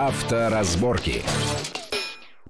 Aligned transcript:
Авторазборки. 0.00 1.22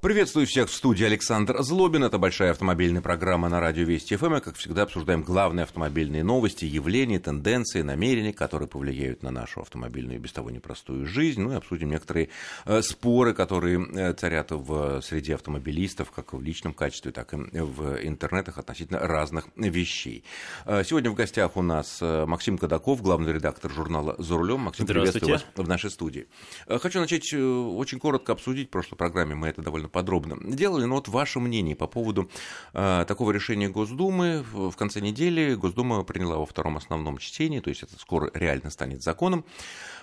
Приветствую 0.01 0.47
всех 0.47 0.71
в 0.71 0.73
студии 0.73 1.05
Александр 1.05 1.63
Злобин. 1.63 2.05
Это 2.05 2.17
большая 2.17 2.53
автомобильная 2.53 3.03
программа 3.03 3.51
на 3.51 3.61
радио 3.61 3.85
Вести 3.85 4.17
ФМ. 4.17 4.37
И, 4.37 4.41
как 4.41 4.57
всегда, 4.57 4.85
обсуждаем 4.85 5.23
главные 5.23 5.65
автомобильные 5.65 6.25
новости, 6.25 6.65
явления, 6.65 7.21
тенденции, 7.21 7.83
намерения, 7.83 8.33
которые 8.33 8.67
повлияют 8.67 9.23
на 9.23 9.31
нашу 9.31 9.61
автомобильную 9.61 10.17
и 10.17 10.19
без 10.19 10.33
того 10.33 10.49
непростую 10.49 11.05
жизнь. 11.05 11.43
Ну 11.43 11.53
и 11.53 11.57
обсудим 11.57 11.91
некоторые 11.91 12.31
э, 12.65 12.81
споры, 12.81 13.35
которые 13.35 13.87
э, 13.95 14.15
царят 14.15 14.53
в 14.53 15.03
среде 15.03 15.35
автомобилистов, 15.35 16.11
как 16.13 16.33
в 16.33 16.41
личном 16.41 16.73
качестве, 16.73 17.13
так 17.13 17.35
и 17.35 17.37
в 17.37 18.03
интернетах 18.03 18.57
относительно 18.57 19.01
разных 19.01 19.49
вещей. 19.55 20.25
Э, 20.65 20.83
сегодня 20.83 21.11
в 21.11 21.15
гостях 21.15 21.59
у 21.59 21.63
нас 21.63 21.99
э, 22.01 22.25
Максим 22.25 22.57
Кадаков, 22.57 23.03
главный 23.03 23.35
редактор 23.35 23.71
журнала 23.71 24.15
«За 24.17 24.35
рулем». 24.39 24.61
Максим, 24.61 24.87
приветствую 24.87 25.33
вас 25.33 25.45
в 25.55 25.69
нашей 25.69 25.91
студии. 25.91 26.27
Э, 26.69 26.79
хочу 26.79 27.01
начать 27.01 27.31
э, 27.35 27.39
очень 27.39 27.99
коротко 27.99 28.33
обсудить. 28.33 28.69
В 28.69 28.71
прошлой 28.71 28.97
программе 28.97 29.35
мы 29.35 29.49
это 29.49 29.61
довольно 29.61 29.90
подробно 29.91 30.37
делали. 30.41 30.85
Но 30.85 30.97
вот 30.97 31.09
ваше 31.09 31.41
мнение 31.41 31.77
по 31.77 31.87
поводу 31.87 32.31
э, 32.73 33.05
такого 33.07 33.33
решения 33.33 33.69
Госдумы. 33.69 34.45
В, 34.53 34.71
в 34.71 34.77
конце 34.77 35.01
недели 35.01 35.55
Госдума 35.55 36.03
приняла 36.05 36.37
во 36.37 36.47
втором 36.47 36.77
основном 36.77 37.19
чтении, 37.19 37.61
то 37.61 37.71
есть 37.71 37.83
это 37.83 37.99
скоро 37.99 38.31
реально 38.35 38.71
станет 38.71 39.03
законом, 39.03 39.45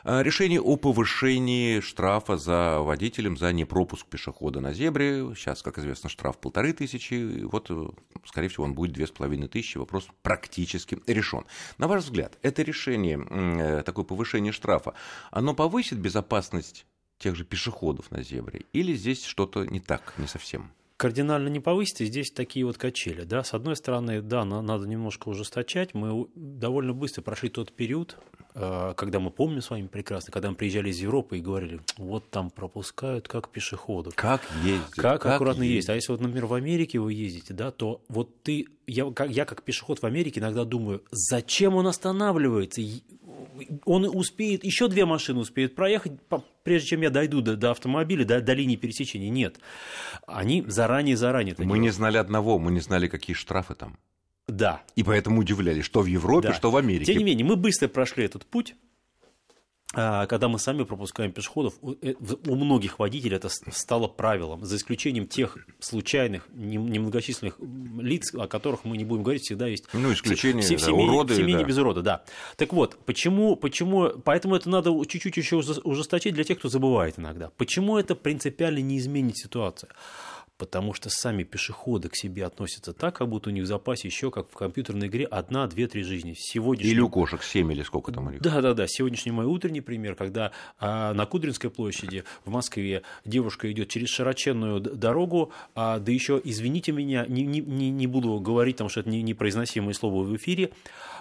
э, 0.03 0.23
решение 0.23 0.61
о 0.61 0.77
повышении 0.77 1.79
штрафа 1.79 2.37
за 2.37 2.79
водителем 2.79 3.37
за 3.37 3.51
непропуск 3.53 4.05
пешехода 4.07 4.59
на 4.59 4.73
зебре. 4.73 5.33
Сейчас, 5.35 5.61
как 5.61 5.77
известно, 5.77 6.09
штраф 6.09 6.37
полторы 6.37 6.73
тысячи. 6.73 7.43
Вот, 7.43 7.67
э, 7.69 7.87
скорее 8.25 8.49
всего, 8.49 8.65
он 8.65 8.73
будет 8.73 8.93
две 8.93 9.07
с 9.07 9.11
половиной 9.11 9.47
тысячи. 9.47 9.77
Вопрос 9.77 10.07
практически 10.21 10.99
решен. 11.07 11.45
На 11.77 11.87
ваш 11.87 12.03
взгляд, 12.03 12.37
это 12.41 12.61
решение, 12.63 13.25
э, 13.29 13.83
такое 13.83 14.05
повышение 14.05 14.51
штрафа, 14.51 14.93
оно 15.31 15.53
повысит 15.53 15.97
безопасность 15.97 16.85
тех 17.19 17.35
же 17.35 17.45
пешеходов 17.45 18.11
на 18.11 18.23
зебре? 18.23 18.65
Или 18.73 18.93
здесь 18.93 19.23
что-то 19.23 19.65
не 19.65 19.79
так, 19.79 20.13
не 20.17 20.27
совсем? 20.27 20.71
кардинально 20.97 21.47
не 21.47 21.59
повысить, 21.59 22.01
и 22.01 22.05
здесь 22.05 22.31
такие 22.31 22.65
вот 22.65 22.77
качели. 22.77 23.21
Да? 23.21 23.43
С 23.43 23.53
одной 23.53 23.75
стороны, 23.75 24.21
да, 24.21 24.43
надо 24.43 24.87
немножко 24.87 25.29
ужесточать. 25.29 25.93
Мы 25.93 26.27
довольно 26.35 26.93
быстро 26.93 27.21
прошли 27.21 27.49
тот 27.49 27.71
период, 27.71 28.17
э, 28.55 28.93
когда 28.97 29.19
мы 29.19 29.29
помним 29.29 29.61
с 29.61 29.69
вами 29.69 29.87
прекрасно, 29.87 30.33
когда 30.33 30.49
мы 30.49 30.55
приезжали 30.55 30.89
из 30.89 30.99
Европы 30.99 31.37
и 31.37 31.41
говорили, 31.41 31.79
вот 31.97 32.29
там 32.31 32.49
пропускают 32.49 33.27
как 33.27 33.49
пешеходов. 33.49 34.15
Как 34.15 34.41
ездят. 34.63 34.89
Как, 34.95 35.21
как 35.21 35.35
аккуратно 35.35 35.61
ездить. 35.61 35.75
ездить. 35.75 35.89
А 35.91 35.95
если 35.95 36.11
вот, 36.11 36.21
например, 36.21 36.47
в 36.47 36.53
Америке 36.55 36.99
вы 36.99 37.13
ездите, 37.13 37.53
да, 37.53 37.69
то 37.69 38.01
вот 38.09 38.41
ты, 38.41 38.65
я, 38.87 39.07
я 39.29 39.45
как 39.45 39.61
пешеход 39.61 40.01
в 40.01 40.05
Америке 40.05 40.39
иногда 40.39 40.65
думаю, 40.65 41.03
зачем 41.11 41.75
он 41.75 41.85
останавливается? 41.85 42.81
он 43.85 44.05
успеет, 44.05 44.63
еще 44.63 44.87
две 44.87 45.05
машины 45.05 45.39
успеют 45.39 45.75
проехать, 45.75 46.13
прежде 46.67 46.89
чем 46.89 47.01
я 47.01 47.09
дойду 47.09 47.39
до, 47.39 47.55
до 47.55 47.71
автомобиля, 47.71 48.25
до, 48.25 48.41
до 48.41 48.51
линии 48.51 48.75
пересечения. 48.75 49.29
Нет. 49.29 49.57
Они 50.25 50.65
заранее-заранее 50.67 51.55
Мы 51.57 51.63
делают. 51.63 51.81
не 51.81 51.89
знали 51.91 52.17
одного, 52.17 52.59
мы 52.59 52.71
не 52.71 52.81
знали, 52.81 53.07
какие 53.07 53.35
штрафы 53.35 53.73
там. 53.73 53.97
Да. 54.49 54.81
И 54.97 55.03
поэтому 55.03 55.39
удивлялись, 55.39 55.85
что 55.85 56.01
в 56.01 56.07
Европе, 56.07 56.49
да. 56.49 56.53
что 56.53 56.69
в 56.69 56.75
Америке. 56.75 57.05
Тем 57.05 57.19
не 57.19 57.23
менее, 57.23 57.45
мы 57.45 57.55
быстро 57.55 57.87
прошли 57.87 58.25
этот 58.25 58.45
путь. 58.45 58.75
А, 59.99 60.27
когда 60.27 60.47
мы 60.47 60.59
сами 60.59 60.83
пропускаем 60.83 61.31
пешеходов, 61.31 61.73
э, 62.03 62.13
у 62.45 62.55
многих 62.55 62.99
водителей 62.99 63.37
это 63.37 63.49
стало 63.49 64.07
правилом, 64.07 64.63
за 64.63 64.75
исключением 64.75 65.25
тех 65.25 65.57
случайных, 65.79 66.47
немногочисленных 66.53 67.55
лиц, 67.99 68.31
о 68.35 68.45
которых 68.45 68.85
мы 68.85 68.95
не 68.95 69.05
будем 69.05 69.23
говорить, 69.23 69.41
всегда 69.41 69.65
есть 69.65 69.85
ну, 69.93 70.13
исключение, 70.13 70.61
все, 70.61 70.77
да, 70.77 70.85
семьи, 70.85 71.03
уроды, 71.03 71.33
в 71.33 71.37
семье 71.37 71.57
да. 71.57 71.63
без 71.63 71.77
урода, 71.79 72.03
да. 72.03 72.23
Так 72.57 72.73
вот, 72.73 72.95
почему, 73.07 73.55
почему, 73.55 74.09
поэтому 74.23 74.55
это 74.55 74.69
надо 74.69 74.91
чуть-чуть 75.03 75.35
еще 75.35 75.55
ужесточить 75.55 76.35
для 76.35 76.43
тех, 76.43 76.59
кто 76.59 76.69
забывает 76.69 77.17
иногда. 77.17 77.49
Почему 77.57 77.97
это 77.97 78.13
принципиально 78.13 78.81
не 78.81 78.99
изменит 78.99 79.35
ситуацию? 79.37 79.89
Потому 80.57 80.93
что 80.93 81.09
сами 81.09 81.43
пешеходы 81.43 82.09
к 82.09 82.15
себе 82.15 82.45
относятся 82.45 82.93
так, 82.93 83.15
как 83.15 83.29
будто 83.29 83.49
у 83.49 83.53
них 83.53 83.63
в 83.63 83.67
запасе 83.67 84.07
еще, 84.07 84.31
как 84.31 84.49
в 84.49 84.53
компьютерной 84.53 85.07
игре, 85.07 85.25
одна, 85.25 85.67
две, 85.67 85.87
три 85.87 86.03
жизни. 86.03 86.35
Сегодняшний... 86.37 86.91
Или 86.91 86.99
у 86.99 87.09
кошек 87.09 87.43
семь 87.43 87.71
или 87.71 87.83
сколько 87.83 88.11
там 88.11 88.27
у 88.27 88.31
них. 88.31 88.41
Да, 88.41 88.61
да, 88.61 88.73
да. 88.73 88.87
Сегодняшний 88.87 89.31
мой 89.31 89.45
утренний 89.45 89.81
пример, 89.81 90.15
когда 90.15 90.51
а, 90.79 91.13
на 91.13 91.25
Кудринской 91.25 91.69
площади 91.69 92.23
в 92.45 92.49
Москве 92.49 93.03
девушка 93.25 93.71
идет 93.71 93.89
через 93.89 94.09
широченную 94.09 94.79
дорогу, 94.79 95.51
а, 95.75 95.99
да 95.99 96.11
еще, 96.11 96.41
извините 96.43 96.91
меня, 96.91 97.25
не, 97.27 97.43
не, 97.43 97.89
не 97.91 98.07
буду 98.07 98.39
говорить, 98.39 98.75
потому 98.75 98.89
что 98.89 99.01
это 99.01 99.09
непроизносимое 99.09 99.93
слово 99.93 100.23
в 100.23 100.35
эфире, 100.35 100.71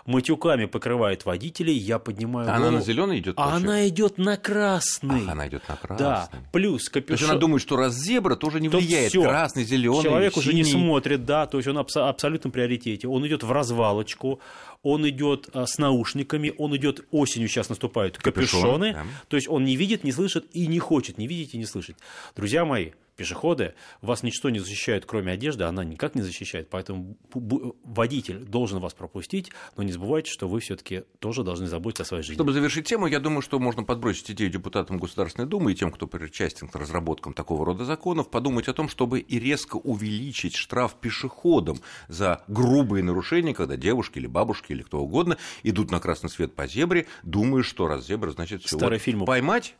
матюками 0.07 0.67
покрывает 0.67 1.25
водителей, 1.25 1.75
я 1.75 1.99
поднимаю 1.99 2.49
а 2.49 2.53
голову. 2.53 2.69
Она 2.69 2.79
на 2.79 2.85
зеленый 2.85 3.19
идет? 3.19 3.35
А 3.39 3.57
она 3.57 3.87
идет 3.89 4.19
на 4.19 4.37
красный. 4.37 5.23
Ах, 5.25 5.29
она 5.29 5.49
идет 5.49 5.69
на 5.69 5.77
красный. 5.77 5.99
Да, 5.99 6.31
плюс 6.53 6.89
капюшон. 6.89 7.07
То 7.07 7.13
есть 7.13 7.31
она 7.31 7.39
думает, 7.39 7.63
что 7.63 7.77
раз 7.77 7.95
зебра 7.95 8.37
тоже 8.37 8.61
не 8.61 8.69
влияет. 8.69 9.11
Всё. 9.11 9.26
Красный, 9.29 9.65
зеленый, 9.65 10.03
Человек 10.03 10.33
синий. 10.35 10.41
уже 10.41 10.55
не 10.55 10.65
смотрит, 10.65 11.25
да, 11.25 11.47
то 11.47 11.59
есть 11.59 11.69
он 11.69 11.79
абс- 11.79 11.97
абсолютно 11.97 12.51
приоритете. 12.51 13.09
Он 13.09 13.27
идет 13.27 13.43
в 13.43 13.51
развалочку, 13.53 14.41
он 14.83 15.09
идет 15.09 15.49
а, 15.53 15.67
с 15.67 15.79
наушниками, 15.79 16.53
он 16.59 16.77
идет 16.77 17.05
осенью 17.11 17.49
сейчас 17.49 17.69
наступают 17.69 18.19
капюшоны, 18.19 18.93
Капюшон, 18.93 18.93
да. 18.93 19.05
то 19.29 19.37
есть 19.37 19.49
он 19.49 19.65
не 19.65 19.77
видит, 19.77 20.05
не 20.05 20.13
слышит 20.13 20.47
и 20.53 20.67
не 20.67 20.79
хочет 20.79 21.19
не 21.19 21.27
видеть 21.27 21.55
и 21.55 21.59
не 21.59 21.67
слышать. 21.67 21.97
Друзья 22.35 22.65
мои, 22.65 22.91
пешеходы, 23.17 23.75
вас 24.03 24.23
ничто 24.23 24.51
не 24.51 24.59
защищает, 24.59 25.07
кроме 25.07 25.33
одежды, 25.33 25.65
она 25.65 25.85
никак 25.85 26.15
не 26.15 26.23
защищает, 26.23 26.69
поэтому 26.71 27.17
водитель 27.33 28.45
должен 28.45 28.79
вас 28.79 28.95
пропустить, 28.95 29.51
но 29.77 29.83
не 29.83 29.93
забывайте, 29.93 30.31
что 30.31 30.49
вы 30.49 30.61
все-таки 30.61 31.05
тоже 31.19 31.43
должны 31.43 31.67
заботиться 31.67 32.03
о 32.03 32.07
своей 32.07 32.23
жизни. 32.23 32.35
Чтобы 32.35 32.53
завершить 32.53 32.87
тему, 32.87 33.07
я 33.07 33.21
думаю, 33.21 33.43
что 33.43 33.59
можно 33.59 33.83
подбросить 33.83 34.31
идею 34.31 34.51
депутатам 34.51 34.99
Государственной 34.99 35.49
Думы 35.49 35.73
и 35.73 35.75
тем, 35.75 35.91
кто 35.91 36.07
причастен 36.07 36.69
к 36.69 36.77
разработкам 36.77 37.33
такого 37.33 37.65
рода 37.65 37.85
законов, 37.85 38.31
подумать 38.31 38.69
о 38.69 38.75
том, 38.75 38.89
чтобы 38.89 39.21
и 39.21 39.39
резко 39.39 39.77
увеличить 39.77 40.55
штраф 40.55 40.95
пешеходам 41.01 41.79
за 42.09 42.45
грубые 42.49 43.03
нарушения, 43.03 43.55
когда 43.55 43.77
девушки 43.77 44.19
или 44.19 44.27
бабушки 44.27 44.73
или 44.73 44.83
кто 44.83 45.01
угодно 45.01 45.39
идут 45.63 45.91
на 45.91 46.01
красный 46.01 46.31
свет 46.31 46.55
по 46.55 46.67
зебре, 46.67 47.07
думая, 47.23 47.63
что 47.63 47.87
раз 47.87 48.07
зебра, 48.07 48.31
значит 48.31 48.63
все. 48.63 48.77
Старый 48.77 48.99
вот, 48.99 49.05
фильм. 49.05 49.25
Поймать 49.25 49.75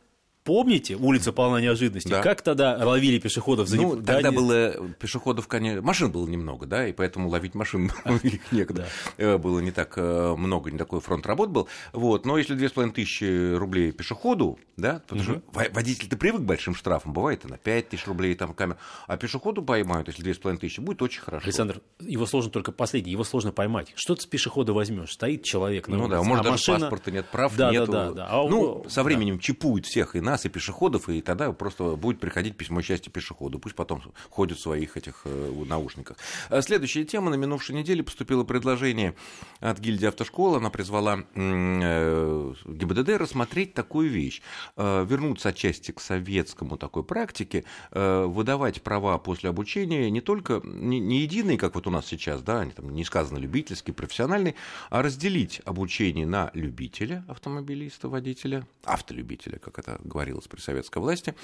Помните, 0.47 0.95
улица 0.95 1.33
полна 1.33 1.59
неожиданностей? 1.59 2.09
Да. 2.09 2.21
Как 2.21 2.41
тогда 2.41 2.79
ловили 2.81 3.19
пешеходов 3.19 3.67
за 3.67 3.75
Ну, 3.75 3.97
не... 3.97 4.01
тогда 4.01 4.29
да, 4.29 4.31
было 4.31 4.73
пешеходов, 4.97 5.45
конечно, 5.49 5.81
машин 5.81 6.09
было 6.09 6.25
немного, 6.25 6.65
да, 6.65 6.87
и 6.87 6.93
поэтому 6.93 7.27
ловить 7.27 7.53
машин 7.53 7.91
их 8.23 8.49
некогда. 8.53 8.87
Э, 9.17 9.37
было 9.37 9.59
не 9.59 9.71
так 9.71 9.95
э, 9.97 10.35
много, 10.37 10.71
не 10.71 10.77
такой 10.77 11.01
фронт 11.01 11.25
работ 11.25 11.49
был. 11.49 11.67
Вот. 11.91 12.25
Но 12.25 12.37
если 12.37 12.55
2500 12.55 13.59
рублей 13.59 13.91
пешеходу, 13.91 14.57
да, 14.77 15.01
потому 15.05 15.21
что 15.21 15.41
водитель-то 15.51 16.15
привык 16.15 16.39
к 16.43 16.45
большим 16.45 16.75
штрафам, 16.75 17.11
бывает 17.11 17.43
и 17.43 17.49
на 17.49 17.57
5000 17.57 18.07
рублей 18.07 18.33
там 18.35 18.53
камера, 18.53 18.77
а 19.07 19.17
пешеходу 19.17 19.61
поймают, 19.61 20.07
если 20.07 20.23
2500, 20.23 20.85
будет 20.85 21.01
очень 21.01 21.19
хорошо. 21.19 21.43
Александр, 21.43 21.81
его 21.99 22.25
сложно 22.25 22.51
только 22.51 22.71
последний, 22.71 23.11
его 23.11 23.25
сложно 23.25 23.51
поймать. 23.51 23.91
Что 23.95 24.15
ты 24.15 24.21
с 24.21 24.25
пешехода 24.25 24.71
возьмешь? 24.71 25.11
Стоит 25.11 25.43
человек 25.43 25.89
на 25.89 25.97
Ну 25.97 26.07
да, 26.07 26.23
может, 26.23 26.45
даже 26.45 26.63
паспорта 26.65 27.11
нет, 27.11 27.25
прав 27.25 27.57
нету. 27.57 27.91
Да, 27.91 28.11
да, 28.11 28.27
да. 28.29 28.43
Ну, 28.47 28.85
со 28.87 29.03
временем 29.03 29.39
чипуют 29.39 29.85
всех 29.85 30.15
и 30.15 30.21
нас, 30.21 30.36
нас 30.37 30.45
и 30.45 30.49
пешеходов, 30.49 31.09
и 31.09 31.21
тогда 31.21 31.51
просто 31.51 31.95
будет 31.95 32.19
приходить 32.19 32.55
письмо 32.55 32.81
счастья 32.81 33.09
пешеходу. 33.09 33.57
Пусть 33.57 33.75
потом 33.75 34.01
ходят 34.29 34.57
в 34.57 34.61
своих 34.61 34.95
этих 34.97 35.21
э, 35.25 35.63
наушниках. 35.67 36.17
А 36.49 36.61
следующая 36.61 37.05
тема. 37.05 37.31
На 37.31 37.35
минувшей 37.35 37.75
неделе 37.75 38.03
поступило 38.03 38.43
предложение 38.43 39.15
от 39.59 39.79
гильдии 39.79 40.05
автошкол. 40.05 40.55
Она 40.55 40.69
призвала 40.69 41.23
э, 41.33 42.53
ГИБДД 42.65 43.09
рассмотреть 43.17 43.73
такую 43.73 44.09
вещь. 44.09 44.41
Э, 44.75 45.05
вернуться 45.09 45.49
отчасти 45.49 45.91
к 45.91 45.99
советскому 45.99 46.77
такой 46.77 47.03
практике, 47.03 47.63
выдавать 47.91 48.81
права 48.81 49.17
после 49.17 49.49
обучения 49.49 50.11
не 50.11 50.21
только 50.21 50.61
не, 50.63 50.99
не 50.99 51.21
единые, 51.21 51.57
как 51.57 51.75
вот 51.75 51.87
у 51.87 51.89
нас 51.89 52.05
сейчас, 52.05 52.41
да, 52.41 52.61
они 52.61 52.71
там 52.71 52.93
не 52.93 53.03
сказано 53.03 53.39
любительский, 53.39 53.91
профессиональный, 53.91 54.55
а 54.89 55.01
разделить 55.01 55.61
обучение 55.65 56.27
на 56.27 56.51
любителя, 56.53 57.23
автомобилиста, 57.27 58.09
водителя, 58.09 58.67
автолюбителя, 58.83 59.57
как 59.57 59.79
это 59.79 59.99
говорится 60.03 60.26
говорилось 60.27 60.47
при 60.47 60.59
советской 60.59 60.99
власти, 60.99 61.35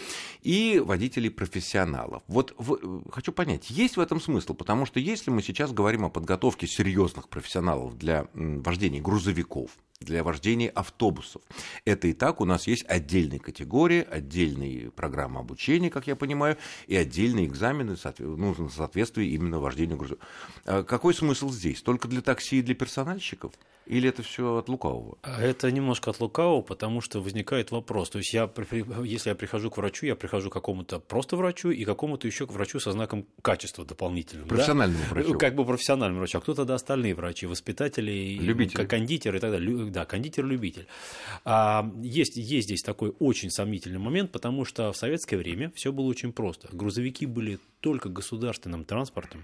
и 0.42 0.82
водителей-профессионалов. 0.84 2.24
Вот 2.28 2.54
в, 2.58 3.10
хочу 3.12 3.32
понять, 3.32 3.70
есть 3.70 3.98
в 3.98 4.00
этом 4.00 4.20
смысл? 4.20 4.54
Потому 4.54 4.86
что 4.86 5.00
если 5.00 5.32
мы 5.32 5.42
сейчас 5.42 5.72
говорим 5.72 6.06
о 6.06 6.10
подготовке 6.10 6.68
серьезных 6.68 7.30
профессионалов 7.30 7.98
для 7.98 8.28
вождения 8.34 9.02
грузовиков, 9.02 9.72
для 10.00 10.22
вождения 10.22 10.70
автобусов. 10.70 11.42
Это 11.86 12.10
и 12.10 12.14
так 12.14 12.42
у 12.42 12.46
нас 12.46 12.68
есть 12.68 12.84
отдельные 12.90 13.40
категории, 13.40 14.06
отдельные 14.10 14.92
программы 14.92 15.40
обучения, 15.40 15.90
как 15.90 16.08
я 16.08 16.18
понимаю, 16.18 16.58
и 16.88 16.96
отдельные 16.98 17.46
экзамены 17.46 17.96
ну, 18.20 18.54
в 18.54 18.70
соответствии 18.70 19.28
именно 19.30 19.60
вождению 19.60 19.98
грузовиков. 19.98 20.28
А 20.66 20.84
какой 20.84 21.14
смысл 21.14 21.50
здесь? 21.50 21.82
Только 21.82 22.10
для 22.10 22.22
такси 22.22 22.60
и 22.60 22.62
для 22.62 22.76
персональщиков? 22.76 23.54
Или 23.86 24.10
это 24.10 24.24
все 24.24 24.58
от 24.58 24.70
лукавого? 24.70 25.18
А 25.24 25.42
это 25.42 25.70
немножко 25.72 26.12
от 26.12 26.20
лукавого, 26.20 26.62
потому 26.62 27.02
что 27.02 27.22
возникает 27.22 27.72
вопрос. 27.72 28.10
То 28.10 28.20
есть, 28.20 28.34
я, 28.34 28.50
если 29.04 29.30
я 29.30 29.36
прихожу 29.36 29.70
к 29.70 29.78
врачу, 29.78 30.06
я 30.06 30.16
прихожу 30.16 30.50
к 30.50 30.54
какому-то 30.54 31.00
просто 31.00 31.36
врачу 31.36 31.70
и 31.70 31.84
какому-то 31.84 32.28
еще 32.28 32.48
к 32.48 32.52
врачу 32.52 32.80
со 32.80 32.92
знаком 32.92 33.26
качества 33.42 33.86
дополнительным. 33.86 34.48
Профессиональному 34.48 35.04
да? 35.04 35.10
врачу. 35.10 35.38
Как 35.38 35.56
бы 35.56 35.66
профессиональному 35.66 36.20
врачу. 36.20 36.38
А 36.38 36.42
кто 36.42 36.54
тогда 36.54 36.76
остальные 36.76 37.16
врачи? 37.16 37.46
Воспитатели, 37.46 38.38
любители. 38.40 38.86
кондитер 38.86 39.36
и 39.36 39.40
так 39.40 39.52
далее. 39.52 39.86
Да, 39.90 40.06
кондитер-любитель. 40.06 40.88
А, 41.44 41.92
есть, 42.02 42.38
есть 42.38 42.68
здесь 42.68 42.82
такой 42.82 43.14
очень 43.20 43.50
сомнительный 43.50 44.00
момент, 44.00 44.32
потому 44.32 44.64
что 44.64 44.92
в 44.92 44.98
советское 44.98 45.38
время 45.38 45.72
все 45.76 45.92
было 45.92 46.06
очень 46.06 46.32
просто. 46.32 46.70
Грузовики 46.72 47.26
были 47.26 47.60
только 47.82 48.08
государственным 48.08 48.86
транспортом 48.86 49.44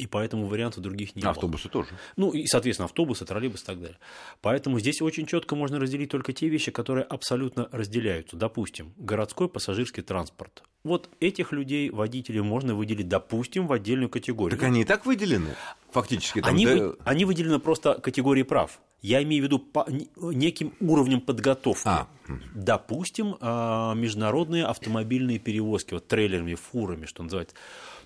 и 0.00 0.06
поэтому 0.06 0.46
вариантов 0.46 0.82
других 0.82 1.14
не 1.14 1.20
было. 1.20 1.32
Автобусы 1.32 1.68
тоже. 1.68 1.90
Ну, 2.16 2.30
и, 2.30 2.46
соответственно, 2.46 2.86
автобусы, 2.86 3.26
троллейбусы 3.26 3.64
и 3.64 3.66
так 3.66 3.80
далее. 3.80 3.98
Поэтому 4.40 4.80
здесь 4.80 5.02
очень 5.02 5.26
четко 5.26 5.56
можно 5.56 5.78
разделить 5.78 6.10
только 6.10 6.32
те 6.32 6.48
вещи, 6.48 6.70
которые 6.70 7.04
абсолютно 7.04 7.68
разделяются. 7.70 8.36
Допустим, 8.36 8.94
городской 8.96 9.48
пассажирский 9.48 10.02
транспорт. 10.02 10.62
Вот 10.84 11.10
этих 11.20 11.52
людей, 11.52 11.90
водителей, 11.90 12.40
можно 12.40 12.74
выделить, 12.74 13.08
допустим, 13.08 13.66
в 13.66 13.72
отдельную 13.72 14.08
категорию. 14.08 14.58
Так 14.58 14.66
они 14.66 14.80
и 14.80 14.84
так 14.84 15.04
выделены, 15.04 15.54
фактически. 15.90 16.40
Там, 16.40 16.54
они, 16.54 16.64
да... 16.64 16.74
вы, 16.74 16.96
они 17.04 17.26
выделены 17.26 17.58
просто 17.58 17.94
категорией 17.94 18.44
прав. 18.44 18.80
Я 19.02 19.22
имею 19.22 19.42
в 19.42 19.46
виду 19.46 19.58
по 19.58 19.86
неким 20.16 20.72
уровнем 20.80 21.20
подготовки. 21.20 21.86
А. 21.86 22.08
Допустим, 22.54 23.36
а, 23.40 23.94
международные 23.94 24.64
автомобильные 24.64 25.38
перевозки, 25.38 25.92
вот 25.92 26.08
трейлерами, 26.08 26.54
фурами, 26.54 27.04
что 27.04 27.22
называется 27.22 27.54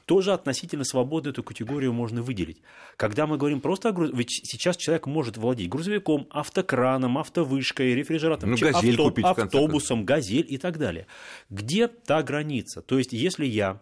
тоже 0.07 0.33
относительно 0.33 0.85
свободно 0.85 1.31
эту 1.31 1.43
категорию 1.43 1.93
можно 1.93 2.23
выделить. 2.23 2.61
Когда 2.97 3.27
мы 3.27 3.37
говорим 3.37 3.61
просто 3.61 3.89
о 3.89 3.93
грузовиках, 3.93 4.19
ведь 4.19 4.31
сейчас 4.45 4.77
человек 4.77 5.07
может 5.07 5.37
владеть 5.37 5.69
грузовиком, 5.69 6.27
автокраном, 6.31 7.19
автовышкой, 7.19 7.95
рефрижератором, 7.95 8.53
ну, 8.53 8.59
газель 8.59 8.91
авто, 8.91 9.05
купить, 9.05 9.25
автобусом, 9.25 10.05
газель 10.05 10.47
и 10.49 10.59
так 10.59 10.79
далее. 10.79 11.07
Где 11.51 11.89
та 11.89 12.23
граница? 12.23 12.83
То 12.83 12.99
есть, 12.99 13.13
если 13.13 13.47
я 13.47 13.81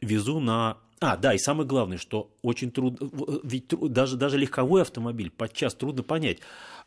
везу 0.00 0.40
на 0.40 0.78
а, 1.02 1.16
да, 1.16 1.34
и 1.34 1.38
самое 1.38 1.66
главное, 1.66 1.98
что 1.98 2.30
очень 2.42 2.70
трудно, 2.70 3.10
ведь 3.42 3.68
даже, 3.68 4.16
даже 4.16 4.38
легковой 4.38 4.82
автомобиль 4.82 5.30
подчас 5.30 5.74
трудно 5.74 6.04
понять, 6.04 6.38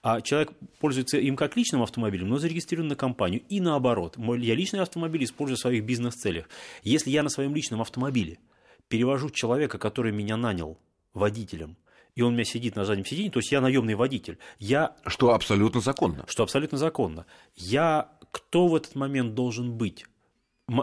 а 0.01 0.21
человек 0.21 0.53
пользуется 0.79 1.17
им 1.17 1.35
как 1.35 1.57
личным 1.57 1.83
автомобилем, 1.83 2.29
но 2.29 2.37
зарегистрирован 2.37 2.87
на 2.87 2.95
компанию, 2.95 3.43
и 3.49 3.59
наоборот, 3.59 4.17
я 4.17 4.55
личный 4.55 4.79
автомобиль 4.79 5.25
использую 5.25 5.57
в 5.57 5.59
своих 5.59 5.83
бизнес-целях. 5.83 6.47
Если 6.83 7.09
я 7.09 7.23
на 7.23 7.29
своем 7.29 7.53
личном 7.53 7.81
автомобиле 7.81 8.39
перевожу 8.87 9.29
человека, 9.29 9.77
который 9.77 10.13
меня 10.13 10.37
нанял 10.37 10.77
водителем, 11.13 11.75
и 12.15 12.21
он 12.21 12.29
у 12.29 12.35
меня 12.35 12.45
сидит 12.45 12.77
на 12.77 12.85
заднем 12.85 13.05
сиденье, 13.05 13.29
то 13.29 13.39
есть 13.39 13.51
я 13.51 13.59
наемный 13.59 13.95
водитель. 13.95 14.37
Я... 14.57 14.95
Что 15.05 15.33
абсолютно 15.33 15.81
законно. 15.81 16.23
Что 16.27 16.43
абсолютно 16.43 16.77
законно. 16.77 17.25
Я 17.55 18.09
кто 18.31 18.67
в 18.67 18.75
этот 18.75 18.95
момент 18.95 19.33
должен 19.33 19.77
быть? 19.77 20.05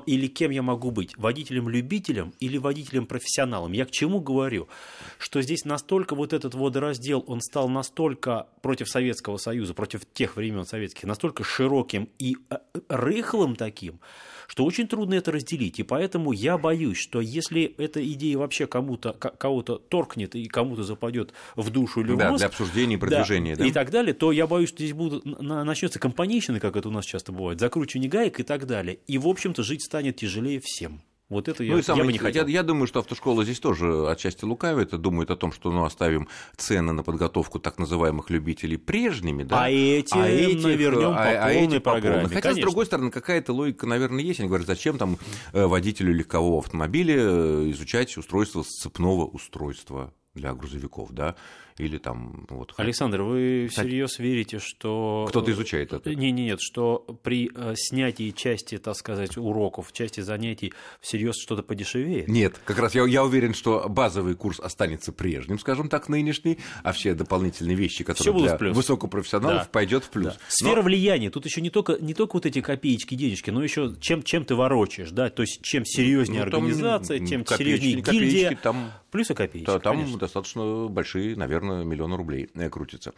Или 0.06 0.28
кем 0.28 0.50
я 0.50 0.62
могу 0.62 0.90
быть? 0.90 1.16
Водителем-любителем 1.16 2.32
или 2.38 2.56
водителем-профессионалом? 2.56 3.72
Я 3.72 3.84
к 3.84 3.90
чему 3.90 4.20
говорю? 4.20 4.68
Что 5.18 5.42
здесь 5.42 5.64
настолько 5.64 6.14
вот 6.14 6.32
этот 6.32 6.54
водораздел, 6.54 7.24
он 7.26 7.40
стал 7.40 7.68
настолько 7.68 8.46
против 8.60 8.88
Советского 8.88 9.38
Союза, 9.38 9.74
против 9.74 10.02
тех 10.12 10.36
времен 10.36 10.64
советских, 10.64 11.04
настолько 11.04 11.42
широким 11.42 12.08
и 12.18 12.36
э, 12.50 12.58
рыхлым 12.88 13.56
таким, 13.56 13.98
что 14.46 14.64
очень 14.64 14.86
трудно 14.86 15.14
это 15.14 15.32
разделить. 15.32 15.80
И 15.80 15.82
поэтому 15.82 16.32
я 16.32 16.58
боюсь, 16.58 16.98
что 16.98 17.20
если 17.20 17.74
эта 17.78 18.06
идея 18.12 18.38
вообще 18.38 18.66
кому-то, 18.66 19.12
кого-то 19.14 19.78
торкнет 19.78 20.34
и 20.36 20.44
кому-то 20.46 20.84
западет 20.84 21.32
в 21.56 21.70
душу 21.70 22.02
или 22.02 22.12
в 22.12 22.18
да, 22.18 22.30
мозг, 22.30 22.40
для 22.40 22.48
обсуждения 22.48 22.94
и 22.94 22.98
продвижения, 22.98 23.56
да, 23.56 23.62
да? 23.62 23.68
и 23.68 23.72
так 23.72 23.90
далее, 23.90 24.14
то 24.14 24.30
я 24.30 24.46
боюсь, 24.46 24.68
что 24.68 24.78
здесь 24.78 24.92
будут, 24.92 25.24
начнется 25.24 25.98
компанейщина, 25.98 26.60
как 26.60 26.76
это 26.76 26.88
у 26.88 26.92
нас 26.92 27.04
часто 27.04 27.32
бывает, 27.32 27.58
закручивание 27.58 28.10
гаек 28.10 28.38
и 28.40 28.42
так 28.42 28.66
далее. 28.66 28.98
И, 29.06 29.18
в 29.18 29.26
общем-то, 29.26 29.62
жить 29.72 29.82
станет 29.82 30.16
тяжелее 30.16 30.60
всем. 30.62 31.02
Вот 31.30 31.48
это 31.48 31.62
ну, 31.62 31.72
я, 31.72 31.78
и 31.78 31.82
самое, 31.82 32.02
я 32.02 32.06
бы 32.06 32.12
не 32.12 32.18
хотел. 32.18 32.46
Я, 32.46 32.58
я 32.58 32.62
думаю, 32.62 32.86
что 32.86 33.00
автошкола 33.00 33.42
здесь 33.42 33.58
тоже 33.58 34.06
отчасти 34.06 34.44
лукавит, 34.44 34.90
думает 34.90 35.30
о 35.30 35.36
том, 35.36 35.50
что 35.50 35.72
ну, 35.72 35.84
оставим 35.84 36.28
цены 36.58 36.92
на 36.92 37.02
подготовку 37.02 37.58
так 37.58 37.78
называемых 37.78 38.28
любителей 38.28 38.76
прежними, 38.76 39.42
да? 39.42 39.64
А 39.64 39.70
эти, 39.70 40.14
а 40.14 40.28
этих, 40.28 40.62
навернем 40.62 41.14
по 41.14 41.22
а, 41.22 41.54
полной 41.54 41.78
а 41.78 41.80
программе. 41.80 42.28
Хотя, 42.28 42.40
конечно. 42.42 42.60
с 42.60 42.64
другой 42.66 42.84
стороны, 42.84 43.10
какая-то 43.10 43.54
логика, 43.54 43.86
наверное, 43.86 44.22
есть. 44.22 44.40
Они 44.40 44.48
говорят, 44.48 44.66
зачем 44.66 44.98
там 44.98 45.16
э, 45.54 45.64
водителю 45.64 46.12
легкового 46.12 46.58
автомобиля 46.58 47.16
э, 47.16 47.70
изучать 47.70 48.14
устройство 48.18 48.62
сцепного 48.62 49.24
устройства 49.24 50.12
для 50.34 50.52
грузовиков, 50.52 51.12
да, 51.12 51.36
или 51.78 51.98
там 51.98 52.46
вот. 52.48 52.74
Александр, 52.76 53.22
вы 53.22 53.68
всерьез 53.70 54.18
верите, 54.18 54.58
что 54.58 55.26
кто-то 55.28 55.50
изучает 55.52 55.92
это? 55.92 56.14
Не, 56.14 56.30
не, 56.30 56.44
нет, 56.44 56.60
что 56.60 56.98
при 57.22 57.50
э, 57.54 57.74
снятии 57.76 58.30
части, 58.30 58.78
так 58.78 58.96
сказать, 58.96 59.36
уроков, 59.36 59.92
части 59.92 60.20
занятий 60.20 60.72
всерьез 61.00 61.36
что-то 61.40 61.62
подешевеет? 61.62 62.28
Нет, 62.28 62.60
как 62.64 62.78
раз 62.78 62.94
я, 62.94 63.04
я 63.04 63.24
уверен, 63.24 63.54
что 63.54 63.86
базовый 63.88 64.34
курс 64.34 64.60
останется 64.60 65.12
прежним, 65.12 65.58
скажем 65.58 65.88
так, 65.88 66.08
нынешний, 66.08 66.58
а 66.82 66.92
все 66.92 67.14
дополнительные 67.14 67.76
вещи, 67.76 68.04
которые 68.04 68.58
для 68.58 68.72
высокопрофессионалов, 68.72 69.62
да. 69.64 69.68
пойдет 69.70 70.04
в 70.04 70.10
плюс. 70.10 70.34
Да. 70.34 70.38
Сфера 70.48 70.76
но... 70.76 70.82
влияния. 70.82 71.30
Тут 71.30 71.46
еще 71.46 71.60
не 71.60 71.70
только 71.70 71.96
не 72.00 72.14
только 72.14 72.34
вот 72.34 72.46
эти 72.46 72.60
копеечки, 72.60 73.14
денежки, 73.14 73.50
но 73.50 73.62
еще 73.62 73.94
чем 74.00 74.22
чем 74.22 74.44
ты 74.44 74.54
ворочаешь, 74.54 75.10
да, 75.10 75.30
то 75.30 75.42
есть 75.42 75.62
чем 75.62 75.84
серьезнее 75.84 76.40
ну, 76.40 76.44
организация, 76.44 77.18
тем 77.18 77.46
серьезнее 77.46 78.00
гильдия, 78.00 78.58
там, 78.62 78.92
плюс 79.10 79.30
и 79.30 79.34
копеечки. 79.34 79.66
Да, 79.66 79.78
там 79.78 79.96
конечно. 79.96 80.18
достаточно 80.18 80.88
большие, 80.88 81.36
наверное 81.36 81.61
наверное, 81.62 81.90
миллиона 81.90 82.16
рублей 82.16 82.50
э, 82.54 82.68
крутится. 82.68 83.12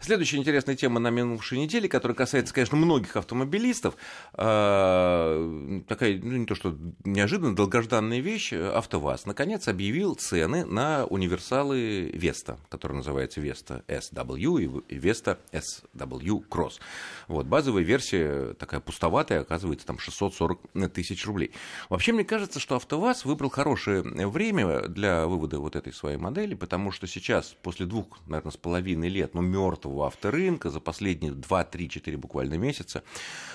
Следующая 0.00 0.38
интересная 0.38 0.76
тема 0.76 1.00
на 1.00 1.10
минувшей 1.10 1.58
неделе, 1.58 1.88
которая 1.88 2.16
касается, 2.16 2.54
конечно, 2.54 2.76
многих 2.76 3.16
автомобилистов. 3.16 3.96
А, 4.34 5.82
такая, 5.86 6.18
ну, 6.18 6.36
не 6.36 6.46
то 6.46 6.54
что 6.54 6.76
неожиданно, 7.04 7.54
долгожданная 7.54 8.20
вещь. 8.20 8.52
АвтоВАЗ, 8.52 9.26
наконец, 9.26 9.68
объявил 9.68 10.14
цены 10.14 10.64
на 10.64 11.04
универсалы 11.06 12.10
Веста, 12.12 12.58
который 12.68 12.94
называется 12.94 13.40
Веста 13.40 13.84
SW 13.88 14.84
и 14.88 14.94
Веста 14.94 15.38
SW 15.52 16.48
Cross. 16.48 16.74
Вот, 17.26 17.46
базовая 17.46 17.82
версия 17.82 18.54
такая 18.54 18.80
пустоватая, 18.80 19.40
оказывается, 19.40 19.86
там 19.86 19.98
640 19.98 20.92
тысяч 20.92 21.26
рублей. 21.26 21.52
Вообще, 21.88 22.12
мне 22.12 22.24
кажется, 22.24 22.60
что 22.60 22.76
АвтоВАЗ 22.76 23.24
выбрал 23.24 23.50
хорошее 23.50 24.02
время 24.02 24.88
для 24.88 25.26
вывода 25.26 25.58
вот 25.58 25.76
этой 25.76 25.92
своей 25.92 26.16
модели, 26.16 26.54
потому 26.54 26.92
что 26.92 27.06
сейчас, 27.06 27.56
после 27.62 27.86
двух, 27.88 28.06
наверное, 28.26 28.52
с 28.52 28.56
половиной 28.56 29.08
лет, 29.08 29.34
ну, 29.34 29.40
мертвого 29.40 30.06
авторынка 30.06 30.70
за 30.70 30.80
последние 30.80 31.32
2-3-4 31.32 32.16
буквально 32.16 32.54
месяца. 32.54 33.02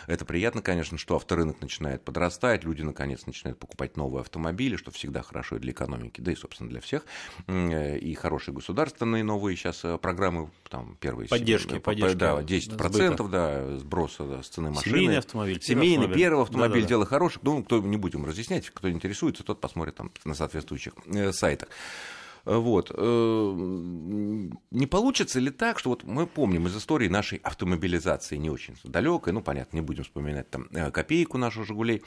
Это 0.07 0.25
приятно, 0.25 0.61
конечно, 0.61 0.97
что 0.97 1.15
авторынок 1.15 1.61
начинает 1.61 2.03
подрастать, 2.03 2.63
люди, 2.63 2.81
наконец, 2.81 3.25
начинают 3.25 3.59
покупать 3.59 3.97
новые 3.97 4.21
автомобили, 4.21 4.75
что 4.75 4.91
всегда 4.91 5.21
хорошо 5.21 5.57
и 5.57 5.59
для 5.59 5.71
экономики, 5.71 6.21
да 6.21 6.31
и, 6.31 6.35
собственно, 6.35 6.69
для 6.69 6.81
всех. 6.81 7.05
И 7.47 8.17
хорошие 8.19 8.53
государственные 8.53 9.23
новые 9.23 9.55
сейчас 9.55 9.85
э, 9.85 9.97
программы, 9.97 10.49
там, 10.69 10.97
первые... 10.99 11.29
Поддержки, 11.29 11.79
поддержки. 11.79 12.17
Да, 12.17 12.41
10%, 12.41 12.79
сбыта. 12.79 13.23
да, 13.27 13.77
сброса 13.77 14.23
да, 14.25 14.43
с 14.43 14.47
цены 14.47 14.71
машины. 14.71 14.95
Семейный 14.97 15.17
автомобиль. 15.19 15.61
Семейный, 15.61 16.13
первый 16.13 16.43
автомобиль, 16.43 16.81
да, 16.81 16.87
да, 16.87 16.89
дело 16.89 17.05
хорошее. 17.05 17.41
Ну, 17.43 17.63
кто 17.63 17.79
не 17.79 17.97
будем 17.97 18.25
разъяснять, 18.25 18.69
кто 18.69 18.89
интересуется, 18.89 19.43
тот 19.43 19.61
посмотрит 19.61 19.95
там 19.95 20.11
на 20.25 20.33
соответствующих 20.33 20.93
э, 21.05 21.31
сайтах. 21.31 21.69
Вот. 22.45 22.91
Э, 22.93 23.53
не 24.71 24.87
получится 24.87 25.39
ли 25.39 25.49
так, 25.49 25.79
что 25.79 25.91
вот 25.91 26.03
мы 26.03 26.27
помним 26.27 26.67
из 26.67 26.75
истории 26.75 27.07
нашей 27.07 27.37
автомобилизации 27.39 28.35
не 28.35 28.49
очень 28.49 28.75
далекой, 28.83 29.31
ну, 29.31 29.41
понятно, 29.41 29.77
не 29.77 29.81
будем 29.81 30.03
вспоминать 30.03 30.49
там 30.49 30.67
э, 30.71 30.91
копейку 30.91 31.37
наших 31.37 31.65
«Жигулей», 31.65 32.03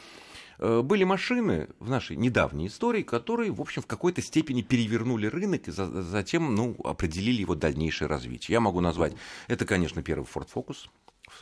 э, 0.58 0.82
были 0.82 1.04
машины 1.04 1.68
в 1.80 1.88
нашей 1.88 2.16
недавней 2.16 2.66
истории, 2.66 3.02
которые, 3.02 3.50
в 3.50 3.62
общем, 3.62 3.80
в 3.80 3.86
какой-то 3.86 4.20
степени 4.20 4.60
перевернули 4.60 5.26
рынок 5.26 5.68
и 5.68 5.70
затем 5.70 6.54
ну, 6.54 6.76
определили 6.84 7.40
его 7.40 7.54
дальнейшее 7.54 8.08
развитие. 8.08 8.54
Я 8.54 8.60
могу 8.60 8.80
назвать, 8.80 9.14
это, 9.48 9.64
конечно, 9.64 10.02
первый 10.02 10.26
Ford 10.26 10.48
Focus, 10.54 10.88